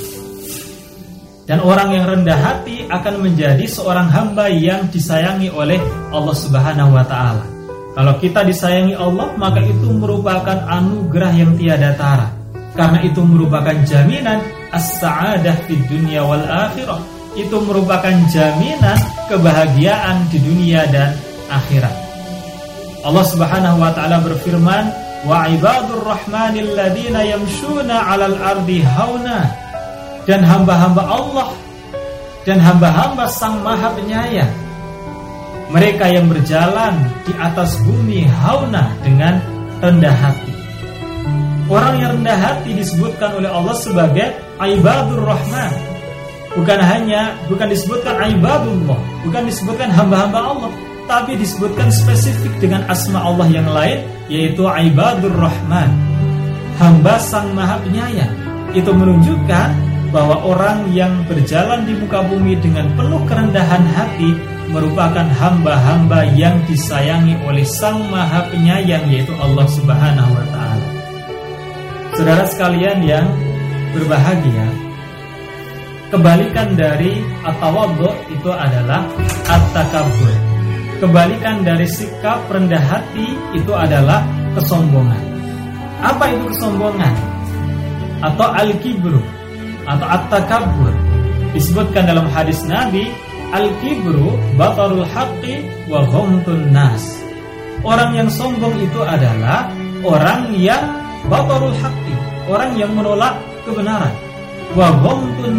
Dan 1.45 1.61
orang 1.61 1.93
yang 1.95 2.05
rendah 2.09 2.35
hati 2.35 2.83
akan 2.89 3.21
menjadi 3.21 3.63
seorang 3.63 4.11
hamba 4.11 4.51
yang 4.51 4.87
disayangi 4.91 5.51
oleh 5.51 5.79
Allah 6.11 6.35
Subhanahu 6.35 6.91
wa 6.95 7.05
taala. 7.07 7.54
Kalau 7.95 8.13
kita 8.19 8.43
disayangi 8.43 8.93
Allah, 8.99 9.31
maka 9.39 9.63
itu 9.63 9.87
merupakan 9.95 10.59
anugerah 10.67 11.31
yang 11.31 11.55
tiada 11.55 11.95
tara. 11.95 12.27
Karena 12.75 12.99
itu 13.07 13.23
merupakan 13.23 13.71
jaminan 13.87 14.43
as-sa'adah 14.75 15.63
di 15.63 15.79
dunia 15.87 16.27
wal 16.27 16.43
akhirah. 16.43 16.99
Itu 17.39 17.63
merupakan 17.63 18.11
jaminan 18.27 18.99
kebahagiaan 19.31 20.27
di 20.27 20.43
dunia 20.43 20.83
dan 20.91 21.15
akhirat. 21.47 21.95
Allah 23.07 23.25
Subhanahu 23.31 23.79
wa 23.79 23.91
taala 23.95 24.19
berfirman, 24.19 24.91
"Wa 25.23 25.47
ibadur 25.47 26.03
rahmanil 26.03 26.75
ladina 26.75 27.23
yamshuna 27.23 28.11
'alal 28.11 28.35
ardi 28.35 28.83
hauna." 28.83 29.65
dan 30.25 30.41
hamba-hamba 30.41 31.05
Allah 31.05 31.49
dan 32.45 32.57
hamba-hamba 32.61 33.29
Sang 33.29 33.61
Maha 33.61 33.93
Penyayang. 33.93 34.64
Mereka 35.73 36.05
yang 36.13 36.29
berjalan 36.29 36.93
di 37.25 37.33
atas 37.41 37.77
bumi 37.81 38.25
hauna 38.29 38.93
dengan 39.01 39.41
rendah 39.81 40.13
hati. 40.13 40.53
Orang 41.65 41.97
yang 41.97 42.21
rendah 42.21 42.37
hati 42.37 42.77
disebutkan 42.77 43.41
oleh 43.41 43.49
Allah 43.49 43.73
sebagai 43.81 44.29
ibadur 44.61 45.25
rahman. 45.25 45.73
Bukan 46.53 46.79
hanya 46.79 47.35
bukan 47.49 47.67
disebutkan 47.67 48.15
ibadullah, 48.37 48.95
bukan 49.25 49.43
disebutkan 49.49 49.89
hamba-hamba 49.91 50.39
Allah, 50.39 50.71
tapi 51.09 51.35
disebutkan 51.35 51.89
spesifik 51.89 52.53
dengan 52.61 52.85
asma 52.85 53.19
Allah 53.19 53.49
yang 53.49 53.65
lain 53.65 54.05
yaitu 54.29 54.63
ibadur 54.63 55.33
rahman. 55.33 55.89
Hamba 56.77 57.17
Sang 57.17 57.55
Maha 57.55 57.81
Penyayang. 57.81 58.33
Itu 58.75 58.91
menunjukkan 58.91 59.69
bahwa 60.11 60.43
orang 60.43 60.91
yang 60.91 61.23
berjalan 61.27 61.87
di 61.87 61.95
muka 61.95 62.23
bumi 62.23 62.59
dengan 62.59 62.87
penuh 62.93 63.23
kerendahan 63.27 63.83
hati 63.95 64.31
merupakan 64.69 65.25
hamba-hamba 65.25 66.25
yang 66.33 66.57
disayangi 66.65 67.37
oleh 67.45 67.63
Sang 67.65 68.05
Maha 68.09 68.49
Penyayang 68.49 69.05
yaitu 69.09 69.33
Allah 69.37 69.67
Subhanahu 69.69 70.31
wa 70.33 70.45
taala. 70.49 70.87
Saudara 72.15 72.43
sekalian 72.47 72.99
yang 73.03 73.27
berbahagia, 73.91 74.67
kebalikan 76.09 76.73
dari 76.73 77.21
atawadhu 77.43 78.09
itu 78.31 78.49
adalah 78.51 79.03
at-takabbur. 79.45 80.35
Kebalikan 81.03 81.67
dari 81.67 81.85
sikap 81.91 82.47
rendah 82.47 82.79
hati 82.79 83.35
itu 83.51 83.71
adalah 83.75 84.23
kesombongan. 84.55 85.23
Apa 85.99 86.31
itu 86.31 86.43
kesombongan? 86.55 87.15
Atau 88.23 88.47
al-kibru? 88.47 89.19
atau 89.85 90.07
at-takabbur. 90.09 90.93
Disebutkan 91.53 92.09
dalam 92.09 92.27
hadis 92.27 92.65
Nabi, 92.67 93.07
al-kibru 93.53 94.33
batarul 94.57 95.05
haqqi 95.05 95.65
wa 95.89 96.01
ghamtun 96.09 96.73
nas. 96.73 97.03
Orang 97.85 98.17
yang 98.17 98.29
sombong 98.31 98.73
itu 98.81 99.01
adalah 99.05 99.69
orang 100.01 100.53
yang 100.57 100.81
batarul 101.29 101.75
haqqi, 101.77 102.15
orang 102.49 102.73
yang 102.79 102.91
menolak 102.93 103.37
kebenaran. 103.67 104.13
Wa 104.73 104.91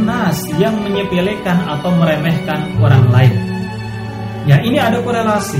nas 0.02 0.44
yang 0.60 0.76
menyepelekan 0.82 1.56
atau 1.78 1.94
meremehkan 1.94 2.74
orang 2.82 3.06
lain. 3.08 3.34
Ya, 4.46 4.60
ini 4.62 4.76
ada 4.78 5.00
korelasi 5.00 5.58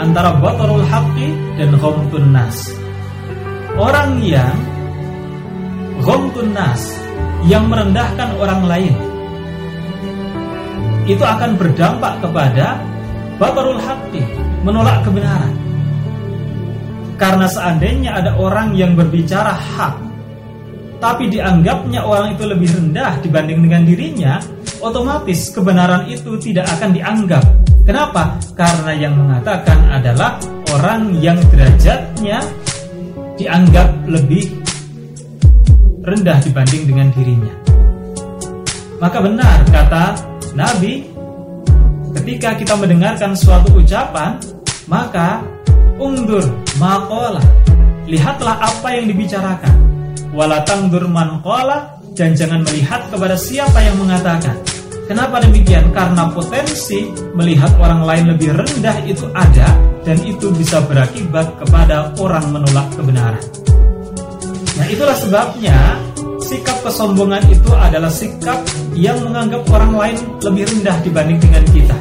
antara 0.00 0.36
batarul 0.40 0.84
haqqi 0.84 1.32
dan 1.60 1.76
ghamtun 1.76 2.32
nas. 2.32 2.72
Orang 3.76 4.24
yang 4.24 4.56
ghamtun 6.00 6.56
nas 6.56 6.96
yang 7.46 7.68
merendahkan 7.68 8.34
orang 8.40 8.64
lain 8.64 8.94
itu 11.06 11.22
akan 11.22 11.54
berdampak 11.54 12.18
kepada 12.20 12.82
batarul 13.38 13.78
haqqi, 13.78 14.22
menolak 14.66 15.02
kebenaran. 15.06 15.54
Karena 17.16 17.48
seandainya 17.48 18.18
ada 18.20 18.36
orang 18.36 18.76
yang 18.76 18.92
berbicara 18.92 19.56
hak 19.56 20.06
tapi 20.96 21.28
dianggapnya 21.28 22.00
orang 22.02 22.34
itu 22.36 22.44
lebih 22.48 22.72
rendah 22.72 23.20
dibanding 23.20 23.60
dengan 23.68 23.82
dirinya, 23.84 24.32
otomatis 24.80 25.52
kebenaran 25.52 26.08
itu 26.08 26.40
tidak 26.40 26.64
akan 26.72 26.90
dianggap. 26.96 27.44
Kenapa? 27.84 28.40
Karena 28.56 28.92
yang 28.96 29.14
mengatakan 29.14 29.78
adalah 29.92 30.40
orang 30.72 31.14
yang 31.20 31.38
derajatnya 31.52 32.40
dianggap 33.36 33.92
lebih 34.08 34.56
rendah 36.02 36.38
dibanding 36.42 36.82
dengan 36.88 37.08
dirinya. 37.12 37.54
Maka 38.96 39.18
benar 39.20 39.58
kata 39.68 40.04
Nabi, 40.56 41.04
ketika 42.16 42.56
kita 42.56 42.72
mendengarkan 42.80 43.36
suatu 43.36 43.76
ucapan, 43.76 44.40
maka 44.88 45.44
undur 46.00 46.40
makola, 46.80 47.44
lihatlah 48.08 48.56
apa 48.64 48.88
yang 48.96 49.12
dibicarakan. 49.12 49.76
Walatang 50.32 50.88
durman 50.88 51.44
kola, 51.44 52.00
dan 52.16 52.32
jangan 52.32 52.64
melihat 52.64 53.04
kepada 53.12 53.36
siapa 53.36 53.84
yang 53.84 54.00
mengatakan. 54.00 54.56
Kenapa 55.06 55.38
demikian? 55.44 55.92
Karena 55.92 56.26
potensi 56.32 57.06
melihat 57.36 57.70
orang 57.78 58.02
lain 58.02 58.24
lebih 58.34 58.56
rendah 58.56 58.96
itu 59.06 59.28
ada 59.36 59.70
dan 60.02 60.18
itu 60.24 60.50
bisa 60.56 60.82
berakibat 60.82 61.46
kepada 61.62 62.16
orang 62.18 62.48
menolak 62.50 62.90
kebenaran. 62.96 63.44
Nah 64.76 64.86
itulah 64.88 65.14
sebabnya 65.14 65.78
sikap 66.46 66.78
kesombongan 66.86 67.42
itu 67.50 67.70
adalah 67.74 68.08
sikap 68.08 68.62
yang 68.94 69.18
menganggap 69.26 69.66
orang 69.74 69.92
lain 69.98 70.16
lebih 70.46 70.62
rendah 70.70 70.96
dibanding 71.02 71.38
dengan 71.42 71.62
kita. 71.74 71.96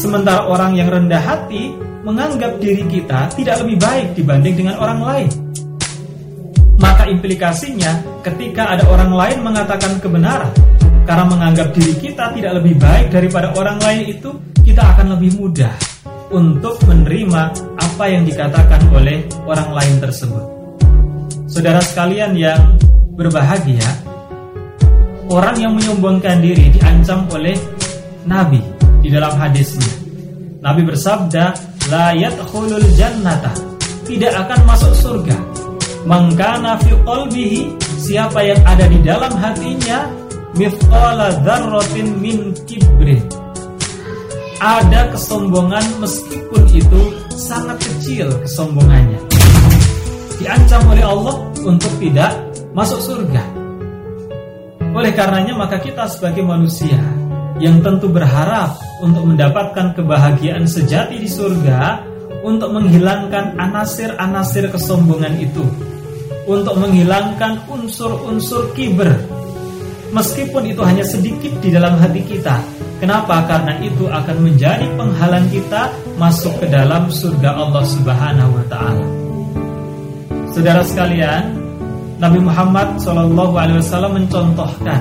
Sementara 0.00 0.48
orang 0.48 0.72
yang 0.80 0.88
rendah 0.88 1.20
hati 1.20 1.76
menganggap 2.00 2.56
diri 2.56 2.88
kita 2.88 3.28
tidak 3.36 3.60
lebih 3.60 3.76
baik 3.76 4.06
dibanding 4.16 4.54
dengan 4.64 4.80
orang 4.80 5.00
lain. 5.04 5.30
Maka 6.80 7.04
implikasinya 7.12 8.24
ketika 8.24 8.72
ada 8.72 8.88
orang 8.88 9.12
lain 9.12 9.38
mengatakan 9.44 10.00
kebenaran 10.00 10.52
karena 11.04 11.24
menganggap 11.28 11.76
diri 11.76 11.94
kita 12.00 12.32
tidak 12.32 12.52
lebih 12.64 12.80
baik 12.80 13.12
daripada 13.12 13.52
orang 13.52 13.76
lain 13.84 14.08
itu 14.08 14.32
kita 14.64 14.80
akan 14.96 15.20
lebih 15.20 15.36
mudah 15.36 15.76
untuk 16.32 16.80
menerima 16.88 17.42
apa 17.76 18.04
yang 18.08 18.24
dikatakan 18.24 18.80
oleh 18.88 19.28
orang 19.44 19.68
lain 19.76 19.94
tersebut. 20.00 20.44
Saudara 21.50 21.84
sekalian 21.84 22.32
yang 22.38 22.80
berbahagia 23.14 24.10
orang 25.30 25.56
yang 25.56 25.72
menyombongkan 25.78 26.42
diri 26.42 26.74
diancam 26.74 27.24
oleh 27.30 27.54
Nabi 28.26 28.60
di 29.00 29.08
dalam 29.08 29.32
hadisnya. 29.38 29.88
Nabi 30.60 30.84
bersabda, 30.84 31.44
"La 31.88 32.12
yadkhulul 32.12 32.84
jannata." 32.98 33.54
Tidak 34.04 34.34
akan 34.34 34.60
masuk 34.66 34.92
surga. 34.98 35.36
Mangkana 36.02 36.74
fi 36.82 36.90
qalbihi, 37.06 37.78
siapa 38.02 38.42
yang 38.42 38.60
ada 38.66 38.90
di 38.90 38.98
dalam 39.06 39.30
hatinya 39.38 40.10
mithqala 40.58 41.30
dzarratin 41.46 42.18
min 42.18 42.50
kibrin. 42.66 43.22
Ada 44.60 45.14
kesombongan 45.14 46.02
meskipun 46.02 46.62
itu 46.74 47.00
sangat 47.32 47.80
kecil 47.80 48.28
kesombongannya. 48.44 49.20
Diancam 50.36 50.82
oleh 50.90 51.04
Allah 51.06 51.36
untuk 51.64 51.92
tidak 52.02 52.49
masuk 52.76 53.00
surga. 53.02 53.44
Oleh 54.90 55.14
karenanya 55.14 55.54
maka 55.54 55.78
kita 55.78 56.06
sebagai 56.10 56.42
manusia 56.42 56.98
yang 57.62 57.78
tentu 57.84 58.10
berharap 58.10 58.74
untuk 59.04 59.28
mendapatkan 59.28 59.94
kebahagiaan 59.94 60.66
sejati 60.66 61.20
di 61.20 61.28
surga 61.28 62.02
untuk 62.40 62.72
menghilangkan 62.72 63.60
anasir-anasir 63.60 64.72
kesombongan 64.72 65.36
itu 65.38 65.62
untuk 66.48 66.74
menghilangkan 66.80 67.68
unsur-unsur 67.68 68.72
kiber 68.72 69.12
meskipun 70.10 70.72
itu 70.72 70.82
hanya 70.82 71.04
sedikit 71.06 71.52
di 71.62 71.70
dalam 71.70 72.00
hati 72.00 72.24
kita. 72.26 72.58
Kenapa? 72.98 73.44
Karena 73.48 73.80
itu 73.80 74.04
akan 74.08 74.36
menjadi 74.44 74.84
penghalang 74.92 75.48
kita 75.48 75.88
masuk 76.20 76.52
ke 76.60 76.66
dalam 76.68 77.08
surga 77.08 77.56
Allah 77.56 77.84
Subhanahu 77.86 78.50
wa 78.56 78.64
taala. 78.68 79.06
Saudara 80.52 80.82
sekalian 80.84 81.59
Nabi 82.20 82.36
Muhammad 82.36 83.00
Wasallam 83.00 84.12
mencontohkan 84.20 85.00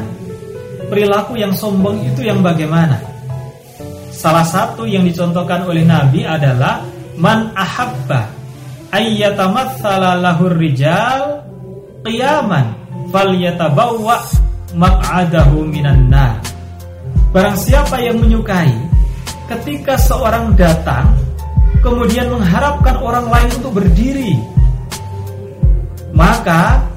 perilaku 0.87 1.35
yang 1.35 1.51
sombong 1.51 1.99
itu 2.07 2.23
yang 2.23 2.39
bagaimana. 2.39 2.95
Salah 4.15 4.47
satu 4.47 4.87
yang 4.87 5.03
dicontohkan 5.03 5.67
oleh 5.67 5.83
Nabi 5.83 6.23
adalah 6.23 6.79
man 7.19 7.51
ahabba 7.59 8.31
ayyatamatsala 8.95 10.15
lahur 10.15 10.55
rijal 10.55 11.43
qiyaman 12.07 12.71
falyatabawwa 13.11 14.23
maq'adahu 14.79 15.67
minan 15.67 16.07
nar. 16.07 16.39
Barang 17.35 17.59
siapa 17.59 17.99
yang 17.99 18.15
menyukai 18.15 18.71
ketika 19.51 19.99
seorang 19.99 20.55
datang 20.55 21.19
kemudian 21.83 22.31
mengharapkan 22.31 22.95
orang 23.03 23.27
lain 23.27 23.49
untuk 23.59 23.83
berdiri 23.83 24.39
maka 26.15 26.88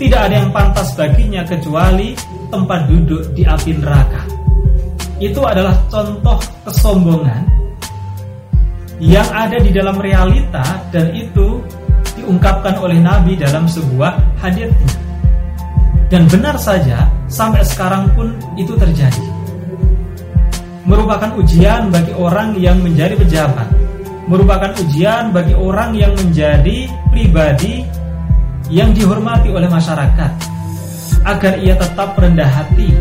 tidak 0.00 0.32
ada 0.32 0.34
yang 0.40 0.48
pantas 0.48 0.96
baginya 0.96 1.44
kecuali 1.44 2.16
tempat 2.48 2.88
duduk 2.88 3.36
di 3.36 3.44
api 3.44 3.76
neraka. 3.76 4.24
Itu 5.20 5.44
adalah 5.44 5.76
contoh 5.92 6.40
kesombongan 6.64 7.44
yang 8.96 9.28
ada 9.28 9.60
di 9.60 9.68
dalam 9.68 10.00
realita 10.00 10.64
dan 10.88 11.12
itu 11.12 11.60
diungkapkan 12.16 12.80
oleh 12.80 12.96
Nabi 12.96 13.36
dalam 13.36 13.68
sebuah 13.68 14.40
hadisnya. 14.40 14.96
Dan 16.08 16.24
benar 16.32 16.56
saja 16.56 17.04
sampai 17.28 17.60
sekarang 17.60 18.08
pun 18.16 18.32
itu 18.56 18.72
terjadi. 18.80 19.28
Merupakan 20.88 21.36
ujian 21.36 21.92
bagi 21.92 22.16
orang 22.16 22.56
yang 22.56 22.80
menjadi 22.80 23.20
pejabat, 23.20 23.68
merupakan 24.26 24.72
ujian 24.80 25.28
bagi 25.28 25.52
orang 25.52 25.92
yang 25.92 26.16
menjadi 26.16 26.88
pribadi 27.12 27.99
yang 28.70 28.94
dihormati 28.94 29.50
oleh 29.50 29.66
masyarakat 29.66 30.32
agar 31.26 31.54
ia 31.60 31.74
tetap 31.76 32.16
rendah 32.16 32.48
hati. 32.48 32.94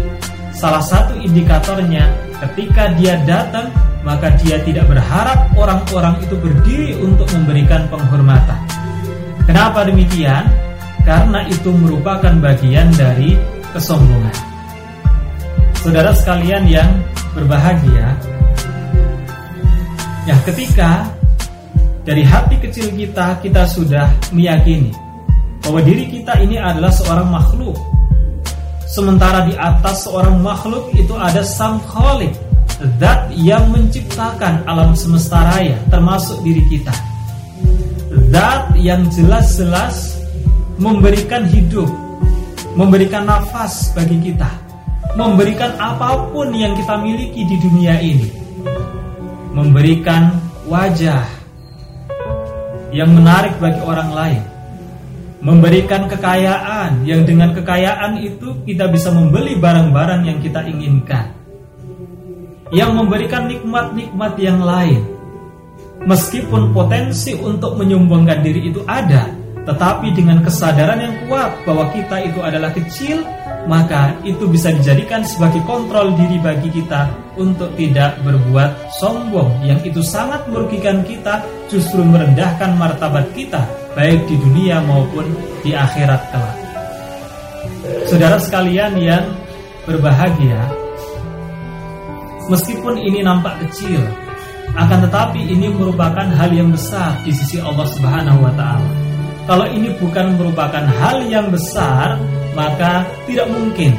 Salah 0.51 0.83
satu 0.83 1.15
indikatornya 1.15 2.09
ketika 2.43 2.91
dia 2.99 3.15
datang 3.23 3.71
maka 4.03 4.33
dia 4.43 4.59
tidak 4.65 4.89
berharap 4.89 5.47
orang-orang 5.55 6.19
itu 6.19 6.35
berdiri 6.35 6.91
untuk 6.99 7.29
memberikan 7.31 7.87
penghormatan. 7.87 8.59
Kenapa 9.47 9.87
demikian? 9.87 10.43
Karena 11.07 11.47
itu 11.47 11.71
merupakan 11.71 12.33
bagian 12.43 12.91
dari 12.97 13.39
kesombongan. 13.71 14.35
Saudara 15.79 16.11
sekalian 16.11 16.67
yang 16.67 16.91
berbahagia, 17.31 18.19
ya 20.27 20.35
ketika 20.43 21.07
dari 22.03 22.21
hati 22.27 22.59
kecil 22.59 22.91
kita 22.93 23.39
kita 23.39 23.63
sudah 23.63 24.11
meyakini 24.35 24.91
bahwa 25.69 25.85
diri 25.85 26.09
kita 26.09 26.33
ini 26.41 26.57
adalah 26.57 26.89
seorang 26.89 27.29
makhluk. 27.29 27.77
Sementara 28.89 29.45
di 29.45 29.53
atas 29.53 30.09
seorang 30.09 30.41
makhluk 30.41 30.89
itu 30.97 31.13
ada 31.13 31.45
sang 31.45 31.77
kholik, 31.85 32.33
zat 32.97 33.29
yang 33.37 33.69
menciptakan 33.69 34.65
alam 34.65 34.97
semesta 34.97 35.45
raya 35.45 35.77
termasuk 35.93 36.41
diri 36.41 36.65
kita. 36.73 36.89
Zat 38.33 38.73
yang 38.81 39.05
jelas-jelas 39.13 40.17
memberikan 40.81 41.45
hidup, 41.45 41.85
memberikan 42.73 43.29
nafas 43.29 43.93
bagi 43.93 44.17
kita, 44.25 44.49
memberikan 45.13 45.69
apa 45.77 46.33
pun 46.33 46.49
yang 46.49 46.73
kita 46.73 46.97
miliki 46.97 47.45
di 47.45 47.61
dunia 47.61 48.01
ini. 48.01 48.25
Memberikan 49.53 50.33
wajah 50.65 51.29
yang 52.89 53.13
menarik 53.13 53.53
bagi 53.61 53.85
orang 53.85 54.09
lain 54.17 54.41
memberikan 55.39 56.11
kekayaan 56.11 57.07
yang 57.07 57.23
dengan 57.23 57.55
kekayaan 57.55 58.19
itu 58.19 58.59
kita 58.67 58.91
bisa 58.91 59.07
membeli 59.11 59.55
barang-barang 59.55 60.27
yang 60.27 60.39
kita 60.43 60.67
inginkan. 60.67 61.31
Yang 62.69 62.91
memberikan 62.93 63.49
nikmat-nikmat 63.49 64.33
yang 64.37 64.59
lain. 64.61 65.01
Meskipun 66.05 66.71
potensi 66.71 67.35
untuk 67.35 67.75
menyombongkan 67.75 68.39
diri 68.39 68.71
itu 68.71 68.79
ada, 68.87 69.27
tetapi 69.67 70.15
dengan 70.15 70.39
kesadaran 70.39 70.99
yang 71.01 71.15
kuat 71.27 71.51
bahwa 71.67 71.91
kita 71.91 72.23
itu 72.23 72.39
adalah 72.39 72.71
kecil, 72.71 73.19
maka 73.67 74.15
itu 74.23 74.47
bisa 74.47 74.71
dijadikan 74.71 75.27
sebagai 75.27 75.59
kontrol 75.67 76.15
diri 76.15 76.39
bagi 76.39 76.71
kita 76.71 77.11
untuk 77.35 77.73
tidak 77.75 78.15
berbuat 78.23 78.95
sombong. 78.95 79.59
Yang 79.67 79.91
itu 79.91 80.01
sangat 80.05 80.47
merugikan 80.47 81.03
kita, 81.03 81.43
justru 81.67 81.99
merendahkan 82.05 82.79
martabat 82.79 83.27
kita 83.35 83.78
baik 83.93 84.25
di 84.29 84.35
dunia 84.37 84.81
maupun 84.85 85.25
di 85.65 85.73
akhirat 85.73 86.21
kelak. 86.29 86.57
Saudara 88.05 88.37
sekalian 88.41 88.93
yang 88.97 89.25
berbahagia, 89.85 90.61
meskipun 92.49 92.97
ini 93.01 93.25
nampak 93.25 93.57
kecil, 93.65 94.01
akan 94.77 95.09
tetapi 95.09 95.41
ini 95.49 95.69
merupakan 95.73 96.29
hal 96.29 96.49
yang 96.53 96.69
besar 96.69 97.17
di 97.25 97.33
sisi 97.33 97.57
Allah 97.57 97.85
Subhanahu 97.89 98.39
wa 98.45 98.53
taala. 98.53 98.89
Kalau 99.49 99.65
ini 99.65 99.89
bukan 99.97 100.37
merupakan 100.37 100.85
hal 100.85 101.25
yang 101.25 101.49
besar, 101.49 102.21
maka 102.53 103.01
tidak 103.25 103.49
mungkin 103.49 103.97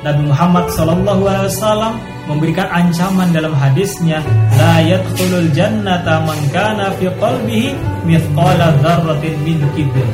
Nabi 0.00 0.24
Muhammad 0.24 0.72
SAW 0.72 2.15
memberikan 2.26 2.66
ancaman 2.68 3.30
dalam 3.30 3.54
hadisnya 3.54 4.18
la 4.58 4.82
yadkhulul 4.82 5.48
jannata 5.54 6.22
man 6.26 6.38
kana 6.50 6.90
fi 6.98 7.06
qalbihi 7.06 7.70
mithqala 8.02 8.74
dzarratin 8.82 9.34
min 9.46 9.58
kibr. 9.78 10.06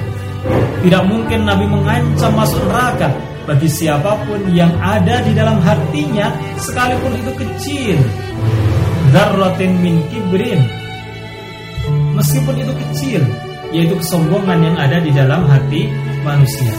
Tidak 0.84 1.02
mungkin 1.08 1.48
Nabi 1.48 1.64
mengancam 1.66 2.32
masuk 2.36 2.60
neraka 2.68 3.08
bagi 3.48 3.66
siapa 3.66 4.22
pun 4.28 4.38
yang 4.52 4.70
ada 4.78 5.24
di 5.24 5.32
dalam 5.34 5.58
hatinya 5.64 6.30
sekalipun 6.60 7.12
itu 7.16 7.32
kecil. 7.34 7.98
Dzarratin 9.10 9.72
min 9.80 9.96
kibrin. 10.12 10.60
Meskipun 12.12 12.54
itu 12.60 12.72
kecil, 12.76 13.22
yaitu 13.74 13.94
kesombongan 13.98 14.60
yang 14.62 14.76
ada 14.78 15.00
di 15.00 15.10
dalam 15.10 15.48
hati 15.48 15.88
manusia. 16.22 16.70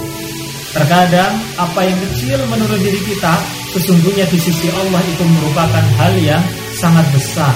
Terkadang 0.74 1.34
apa 1.60 1.80
yang 1.86 1.98
kecil 2.10 2.40
menurut 2.50 2.80
diri 2.82 3.02
kita 3.06 3.63
sesungguhnya 3.74 4.30
di 4.30 4.38
sisi 4.38 4.70
Allah 4.70 5.02
itu 5.02 5.24
merupakan 5.26 5.86
hal 5.98 6.14
yang 6.22 6.44
sangat 6.78 7.06
besar. 7.10 7.54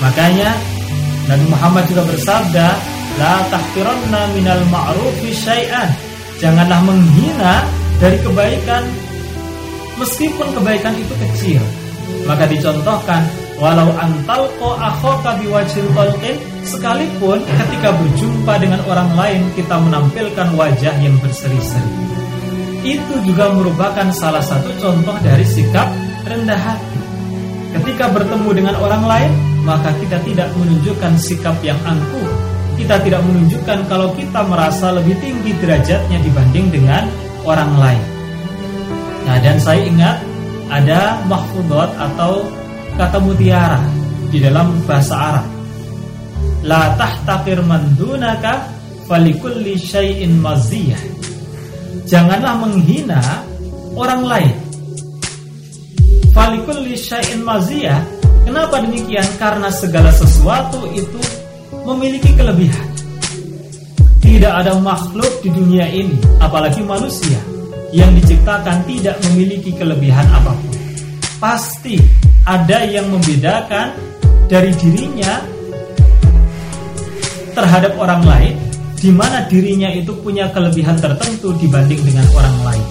Makanya 0.00 0.56
Nabi 1.28 1.46
Muhammad 1.52 1.84
juga 1.88 2.02
bersabda, 2.08 2.66
"La 3.20 3.44
tahqiranna 3.52 4.32
minal 4.32 4.64
ma'rufi 4.72 5.30
syai'an." 5.36 5.92
Janganlah 6.40 6.80
menghina 6.82 7.68
dari 8.00 8.18
kebaikan 8.24 8.82
meskipun 10.00 10.48
kebaikan 10.56 10.96
itu 10.96 11.14
kecil. 11.14 11.62
Maka 12.24 12.48
dicontohkan 12.48 13.24
Walau 13.54 13.86
antalqo 13.96 14.74
akhoka 14.76 15.38
biwajhil 15.40 15.88
qalqin 15.94 16.36
Sekalipun 16.66 17.38
ketika 17.46 17.94
berjumpa 17.94 18.60
dengan 18.60 18.82
orang 18.84 19.14
lain 19.14 19.40
Kita 19.54 19.78
menampilkan 19.78 20.58
wajah 20.58 20.94
yang 21.00 21.14
berseri-seri 21.22 22.23
Itu 22.84 23.14
juga 23.24 23.48
merupakan 23.56 24.08
salah 24.12 24.44
satu 24.44 24.68
contoh 24.76 25.16
dari 25.24 25.42
sikap 25.48 25.88
rendah 26.28 26.60
hati 26.60 27.00
Ketika 27.80 28.12
bertemu 28.12 28.50
dengan 28.52 28.74
orang 28.78 29.04
lain 29.08 29.32
Maka 29.64 29.90
kita 29.96 30.20
tidak 30.22 30.52
menunjukkan 30.54 31.16
sikap 31.16 31.56
yang 31.64 31.80
angkuh 31.88 32.28
Kita 32.76 33.00
tidak 33.00 33.24
menunjukkan 33.24 33.88
kalau 33.88 34.12
kita 34.12 34.44
merasa 34.44 34.92
lebih 34.92 35.16
tinggi 35.18 35.56
derajatnya 35.58 36.20
dibanding 36.20 36.68
dengan 36.68 37.08
orang 37.48 37.72
lain 37.80 38.04
Nah 39.24 39.36
dan 39.40 39.56
saya 39.56 39.80
ingat 39.88 40.16
ada 40.68 41.20
mahfudot 41.28 41.90
atau 41.96 42.44
kata 42.96 43.18
mutiara 43.20 43.80
di 44.28 44.38
dalam 44.42 44.82
bahasa 44.88 45.14
Arab. 45.14 45.46
La 46.64 46.96
tahtakir 46.96 47.60
mandunaka 47.60 48.66
falikulli 49.06 49.76
syai'in 49.76 50.40
maziyah. 50.40 51.13
Janganlah 52.04 52.54
menghina 52.60 53.20
orang 53.96 54.22
lain. 54.28 54.54
Falikulli 56.36 56.98
syai'in 56.98 57.40
maziyah. 57.40 58.02
Kenapa 58.44 58.84
demikian? 58.84 59.24
Karena 59.40 59.72
segala 59.72 60.12
sesuatu 60.12 60.84
itu 60.92 61.20
memiliki 61.88 62.36
kelebihan. 62.36 62.88
Tidak 64.20 64.52
ada 64.52 64.76
makhluk 64.80 65.40
di 65.40 65.48
dunia 65.52 65.88
ini, 65.88 66.16
apalagi 66.40 66.84
manusia, 66.84 67.40
yang 67.92 68.12
diciptakan 68.18 68.84
tidak 68.84 69.16
memiliki 69.30 69.72
kelebihan 69.72 70.24
apa 70.28 70.52
pun. 70.52 70.76
Pasti 71.40 71.96
ada 72.44 72.84
yang 72.84 73.08
membedakan 73.08 73.96
dari 74.48 74.72
dirinya 74.76 75.40
terhadap 77.54 77.96
orang 77.96 78.22
lain 78.26 78.54
di 79.04 79.12
mana 79.12 79.44
dirinya 79.44 79.92
itu 79.92 80.16
punya 80.16 80.48
kelebihan 80.48 80.96
tertentu 80.96 81.52
dibanding 81.60 82.00
dengan 82.00 82.24
orang 82.32 82.56
lain. 82.72 82.86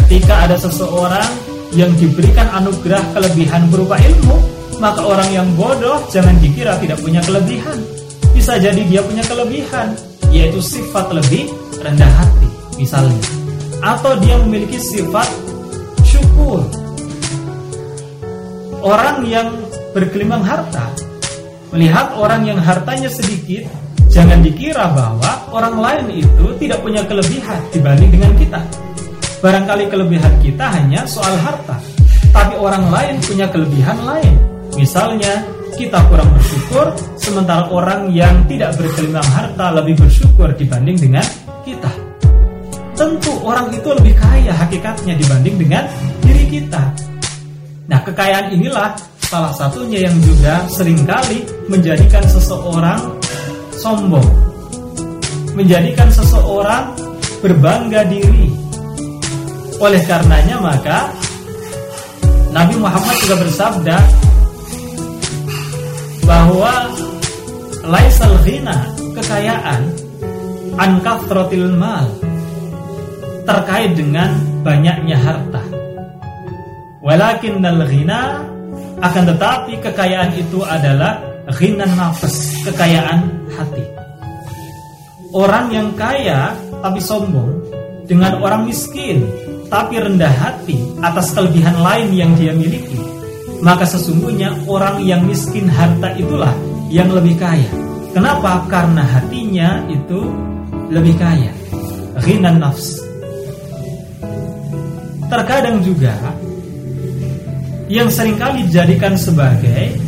Ketika 0.00 0.48
ada 0.48 0.56
seseorang 0.56 1.28
yang 1.76 1.92
diberikan 2.00 2.48
anugerah 2.56 3.04
kelebihan 3.12 3.68
berupa 3.68 4.00
ilmu, 4.00 4.40
maka 4.80 5.04
orang 5.04 5.28
yang 5.28 5.44
bodoh 5.60 6.00
jangan 6.08 6.32
dikira 6.40 6.80
tidak 6.80 6.96
punya 7.04 7.20
kelebihan. 7.20 7.76
Bisa 8.32 8.56
jadi 8.56 8.80
dia 8.88 9.04
punya 9.04 9.20
kelebihan, 9.28 9.92
yaitu 10.32 10.64
sifat 10.64 11.12
lebih 11.12 11.52
rendah 11.84 12.08
hati, 12.08 12.48
misalnya. 12.80 13.20
Atau 13.84 14.16
dia 14.24 14.40
memiliki 14.40 14.80
sifat 14.80 15.28
syukur, 16.00 16.64
orang 18.80 19.20
yang 19.28 19.52
bergelimang 19.92 20.40
harta 20.40 20.88
melihat 21.76 22.16
orang 22.16 22.48
yang 22.48 22.56
hartanya 22.56 23.12
sedikit 23.12 23.68
jangan 24.14 24.38
dikira 24.40 24.86
bahwa 24.94 25.30
orang 25.50 25.76
lain 25.76 26.22
itu 26.22 26.46
tidak 26.62 26.78
punya 26.80 27.02
kelebihan 27.02 27.58
dibanding 27.74 28.10
dengan 28.14 28.32
kita. 28.38 28.60
Barangkali 29.42 29.84
kelebihan 29.90 30.34
kita 30.40 30.64
hanya 30.70 31.02
soal 31.04 31.34
harta 31.42 31.76
tapi 32.34 32.54
orang 32.58 32.90
lain 32.90 33.14
punya 33.22 33.46
kelebihan 33.46 33.98
lain. 34.02 34.34
Misalnya 34.74 35.42
kita 35.78 36.02
kurang 36.10 36.30
bersyukur 36.34 36.86
sementara 37.14 37.70
orang 37.70 38.10
yang 38.10 38.42
tidak 38.50 38.74
bergelimang 38.74 39.26
harta 39.30 39.70
lebih 39.74 39.94
bersyukur 40.02 40.50
dibanding 40.54 40.98
dengan 40.98 41.26
kita. 41.62 41.90
Tentu 42.94 43.34
orang 43.42 43.70
itu 43.74 43.90
lebih 43.90 44.14
kaya 44.18 44.54
hakikatnya 44.54 45.14
dibanding 45.18 45.58
dengan 45.58 45.86
diri 46.22 46.46
kita. 46.46 46.82
Nah, 47.90 48.00
kekayaan 48.06 48.54
inilah 48.54 48.94
salah 49.26 49.50
satunya 49.54 50.06
yang 50.06 50.14
juga 50.22 50.62
sering 50.70 51.02
kali 51.02 51.42
menjadikan 51.66 52.22
seseorang 52.30 53.02
sombong. 53.78 54.26
Menjadikan 55.54 56.10
seseorang 56.10 56.94
berbangga 57.42 58.06
diri. 58.08 58.50
Oleh 59.78 60.02
karenanya 60.06 60.58
maka 60.62 61.10
Nabi 62.54 62.78
Muhammad 62.78 63.14
juga 63.26 63.36
bersabda 63.42 63.98
bahwa 66.24 66.88
laisal 67.84 68.32
ghina 68.46 68.88
kekayaan 69.12 69.82
an 70.80 71.02
mal 71.76 72.06
terkait 73.44 73.92
dengan 73.92 74.32
banyaknya 74.64 75.20
harta 75.20 75.60
Walakin 77.04 77.60
ghina 77.60 78.40
akan 79.04 79.22
tetapi 79.36 79.76
kekayaan 79.84 80.32
itu 80.40 80.64
adalah 80.64 81.20
ghina 81.60 81.84
nafas, 81.92 82.64
kekayaan 82.64 83.43
hati. 83.54 83.84
Orang 85.34 85.70
yang 85.74 85.94
kaya 85.98 86.54
tapi 86.82 87.00
sombong 87.02 87.50
dengan 88.06 88.38
orang 88.38 88.68
miskin 88.68 89.26
tapi 89.72 89.98
rendah 89.98 90.30
hati 90.30 90.78
atas 91.02 91.34
kelebihan 91.34 91.74
lain 91.82 92.14
yang 92.14 92.30
dia 92.38 92.54
miliki, 92.54 93.00
maka 93.64 93.82
sesungguhnya 93.88 94.54
orang 94.70 95.02
yang 95.02 95.26
miskin 95.26 95.66
harta 95.66 96.14
itulah 96.14 96.54
yang 96.92 97.10
lebih 97.10 97.34
kaya. 97.34 97.66
Kenapa? 98.14 98.62
Karena 98.70 99.02
hatinya 99.02 99.82
itu 99.90 100.30
lebih 100.94 101.18
kaya. 101.18 101.50
Ghina 102.22 102.54
nafs. 102.54 103.02
Terkadang 105.26 105.82
juga 105.82 106.14
yang 107.90 108.06
sering 108.06 108.38
kali 108.38 108.62
dijadikan 108.70 109.18
sebagai 109.18 109.98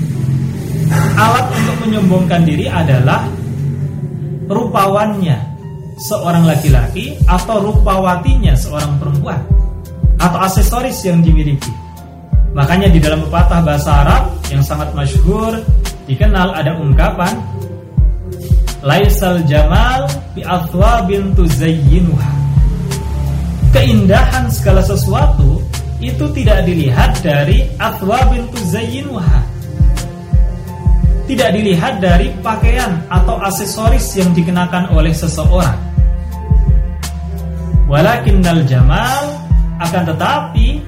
alat 1.18 1.46
untuk 1.50 1.76
menyombongkan 1.88 2.46
diri 2.46 2.70
adalah 2.70 3.26
rupawannya 4.46 5.38
seorang 5.96 6.46
laki-laki 6.46 7.18
atau 7.26 7.60
rupawatinya 7.70 8.54
seorang 8.54 8.96
perempuan 8.98 9.40
atau 10.16 10.38
aksesoris 10.42 11.04
yang 11.04 11.20
dimiliki. 11.20 11.72
Makanya 12.56 12.88
di 12.88 12.98
dalam 13.02 13.20
pepatah 13.28 13.60
bahasa 13.60 13.90
Arab 14.06 14.22
yang 14.48 14.64
sangat 14.64 14.88
masyhur 14.96 15.60
dikenal 16.08 16.56
ada 16.56 16.72
ungkapan 16.80 17.36
Laisal 18.86 19.42
jamal 19.50 20.06
bi 20.30 20.46
athwabin 20.46 21.34
tuzayyinuha. 21.34 22.32
Keindahan 23.74 24.46
segala 24.46 24.78
sesuatu 24.78 25.58
itu 25.98 26.24
tidak 26.36 26.62
dilihat 26.68 27.18
dari 27.24 27.66
atwa 27.80 28.20
bintu 28.30 28.56
zayyinuha 28.68 29.55
tidak 31.26 31.50
dilihat 31.58 31.98
dari 31.98 32.30
pakaian 32.40 33.02
atau 33.10 33.38
aksesoris 33.42 34.14
yang 34.14 34.30
dikenakan 34.30 34.90
oleh 34.94 35.10
seseorang. 35.10 35.78
Walakinnal 37.86 38.62
jamal 38.66 39.34
akan 39.78 40.02
tetapi 40.10 40.82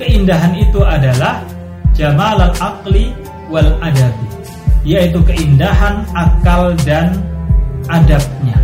keindahan 0.00 0.52
itu 0.56 0.80
adalah 0.80 1.44
jamal 1.92 2.40
al-aqli 2.40 3.12
wal 3.52 3.68
adabi, 3.84 4.28
yaitu 4.84 5.20
keindahan 5.24 6.04
akal 6.16 6.72
dan 6.88 7.16
adabnya. 7.88 8.56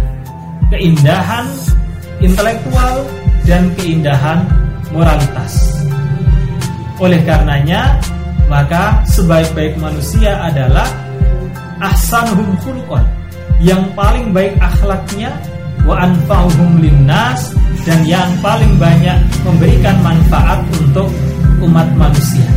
Keindahan 0.68 1.48
intelektual 2.20 3.04
dan 3.48 3.72
keindahan 3.76 4.44
moralitas. 4.92 5.80
Oleh 7.00 7.20
karenanya, 7.24 7.96
maka 8.48 9.04
sebaik-baik 9.06 9.76
manusia 9.78 10.34
adalah 10.40 10.88
ahsanuhum 11.78 12.56
khuluqan, 12.64 13.04
yang 13.62 13.84
paling 13.94 14.34
baik 14.34 14.56
akhlaknya 14.58 15.30
wa 15.86 15.94
anfa'uhum 16.00 16.82
linnas 16.82 17.54
dan 17.86 18.02
yang 18.08 18.28
paling 18.42 18.74
banyak 18.80 19.16
memberikan 19.46 19.96
manfaat 20.02 20.60
untuk 20.74 21.08
umat 21.62 21.88
manusia. 21.94 22.48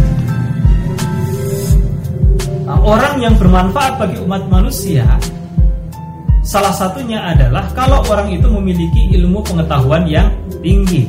Nah, 2.65 2.79
orang 2.81 3.19
yang 3.19 3.35
bermanfaat 3.35 3.99
bagi 3.99 4.17
umat 4.23 4.47
manusia 4.47 5.03
Salah 6.41 6.73
satunya 6.73 7.21
adalah 7.21 7.69
kalau 7.77 8.01
orang 8.09 8.33
itu 8.33 8.49
memiliki 8.49 9.13
ilmu 9.13 9.45
pengetahuan 9.45 10.09
yang 10.09 10.33
tinggi. 10.65 11.05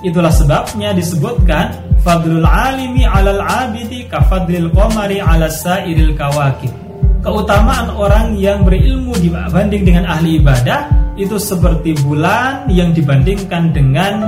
Itulah 0.00 0.32
sebabnya 0.32 0.96
disebutkan 0.96 1.76
fadlul 2.00 2.44
alimi 2.44 3.04
alal 3.04 3.44
abidi 3.44 4.08
kafadlil 4.08 4.72
qamari 4.72 5.20
ala 5.20 5.48
sairil 5.48 6.16
kawakib. 6.16 6.72
Keutamaan 7.20 7.92
orang 7.92 8.32
yang 8.40 8.64
berilmu 8.64 9.12
dibanding 9.20 9.84
dengan 9.84 10.08
ahli 10.08 10.40
ibadah 10.40 10.88
itu 11.20 11.36
seperti 11.36 11.92
bulan 12.00 12.64
yang 12.72 12.96
dibandingkan 12.96 13.76
dengan 13.76 14.24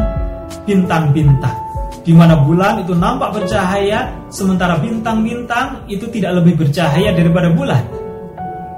bintang-bintang. 0.68 1.56
Di 2.04 2.12
mana 2.12 2.37
bulan 2.37 2.85
itu 2.85 2.92
nampak 2.92 3.32
bercahaya, 3.40 4.12
sementara 4.28 4.76
bintang-bintang 4.76 5.88
itu 5.88 6.04
tidak 6.12 6.42
lebih 6.42 6.66
bercahaya 6.66 7.16
daripada 7.16 7.48
bulan. 7.48 7.80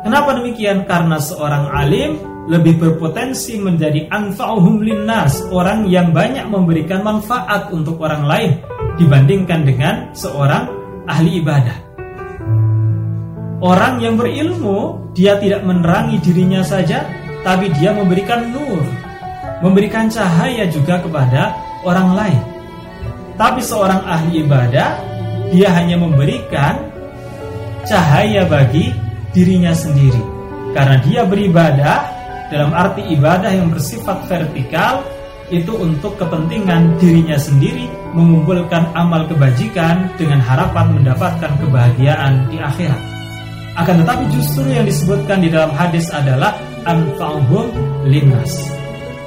Kenapa 0.07 0.37
demikian? 0.39 0.87
Karena 0.87 1.19
seorang 1.19 1.73
alim 1.75 2.21
lebih 2.47 2.77
berpotensi 2.77 3.57
menjadi 3.57 4.05
anfa'uhum 4.13 4.85
linnas, 4.85 5.49
orang 5.49 5.89
yang 5.89 6.13
banyak 6.13 6.45
memberikan 6.53 7.01
manfaat 7.01 7.73
untuk 7.73 7.97
orang 8.05 8.29
lain 8.29 8.53
dibandingkan 8.99 9.67
dengan 9.67 9.95
seorang 10.15 10.71
ahli 11.09 11.43
ibadah. 11.43 11.79
Orang 13.65 14.03
yang 14.05 14.21
berilmu, 14.21 15.11
dia 15.17 15.41
tidak 15.41 15.65
menerangi 15.65 16.21
dirinya 16.21 16.61
saja, 16.61 17.07
tapi 17.41 17.73
dia 17.73 17.97
memberikan 17.97 18.53
nur, 18.53 18.85
memberikan 19.65 20.07
cahaya 20.13 20.69
juga 20.69 21.01
kepada 21.01 21.57
orang 21.81 22.09
lain. 22.13 22.43
Tapi 23.41 23.61
seorang 23.65 24.05
ahli 24.05 24.45
ibadah, 24.45 25.01
dia 25.49 25.73
hanya 25.73 25.97
memberikan 25.97 26.77
cahaya 27.89 28.45
bagi 28.45 28.93
dirinya 29.33 29.73
sendiri. 29.73 30.21
Karena 30.77 31.01
dia 31.03 31.23
beribadah 31.25 31.99
dalam 32.53 32.71
arti 32.75 33.03
ibadah 33.17 33.49
yang 33.49 33.73
bersifat 33.73 34.29
vertikal 34.29 35.01
itu 35.49 35.73
untuk 35.73 36.21
kepentingan 36.21 37.01
dirinya 37.01 37.39
sendiri 37.41 38.04
mengumpulkan 38.15 38.95
amal 38.95 39.27
kebajikan 39.27 40.07
dengan 40.15 40.39
harapan 40.39 40.95
mendapatkan 40.95 41.51
kebahagiaan 41.59 42.47
di 42.49 42.63
akhirat. 42.63 43.03
Akan 43.75 43.99
tetapi 44.07 44.31
justru 44.31 44.71
yang 44.71 44.87
disebutkan 44.87 45.43
di 45.43 45.51
dalam 45.51 45.75
hadis 45.75 46.07
adalah 46.15 46.55
anfa'uhum 46.87 47.75
linnas. 48.07 48.71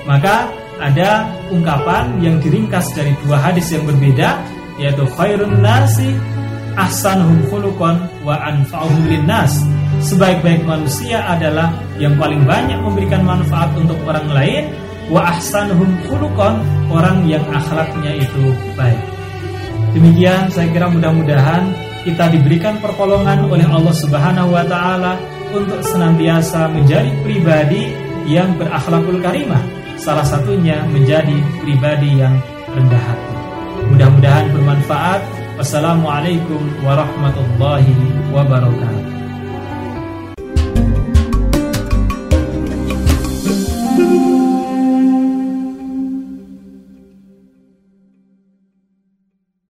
Maka 0.07 0.47
ada 0.79 1.27
ungkapan 1.51 2.23
yang 2.23 2.39
diringkas 2.39 2.95
dari 2.95 3.11
dua 3.27 3.35
hadis 3.43 3.67
yang 3.75 3.83
berbeda 3.83 4.39
yaitu 4.79 5.03
khairun 5.19 5.59
nasi 5.59 6.15
ahsanuhum 6.79 7.43
khuluqan 7.51 8.07
wa 8.23 8.39
anfa'uhum 8.39 9.03
linnas. 9.11 9.51
Sebaik-baik 9.99 10.63
manusia 10.63 11.25
adalah 11.27 11.73
yang 11.99 12.15
paling 12.15 12.45
banyak 12.47 12.79
memberikan 12.79 13.25
manfaat 13.25 13.73
untuk 13.75 13.97
orang 14.07 14.29
lain 14.31 14.63
wa 15.07 15.31
ahsanuhum 15.33 15.89
khuluqan, 16.07 16.59
orang 16.91 17.23
yang 17.27 17.43
akhlaknya 17.51 18.19
itu 18.19 18.51
baik. 18.75 19.01
Demikian 19.95 20.51
saya 20.51 20.67
kira 20.69 20.87
mudah-mudahan 20.91 21.71
kita 22.03 22.31
diberikan 22.31 22.77
pertolongan 22.79 23.47
oleh 23.47 23.67
Allah 23.67 23.95
Subhanahu 23.95 24.53
wa 24.53 24.63
taala 24.67 25.19
untuk 25.51 25.79
senantiasa 25.83 26.69
menjadi 26.71 27.09
pribadi 27.23 27.91
yang 28.27 28.55
berakhlakul 28.59 29.19
karimah. 29.23 29.63
Salah 29.97 30.27
satunya 30.27 30.83
menjadi 30.87 31.35
pribadi 31.63 32.21
yang 32.21 32.37
rendah 32.69 33.01
hati. 33.01 33.33
Mudah-mudahan 33.87 34.51
bermanfaat 34.51 35.21
Wassalamualaikum 35.57 36.85
warahmatullahi 36.85 37.89
wabarakatuh 38.29 39.26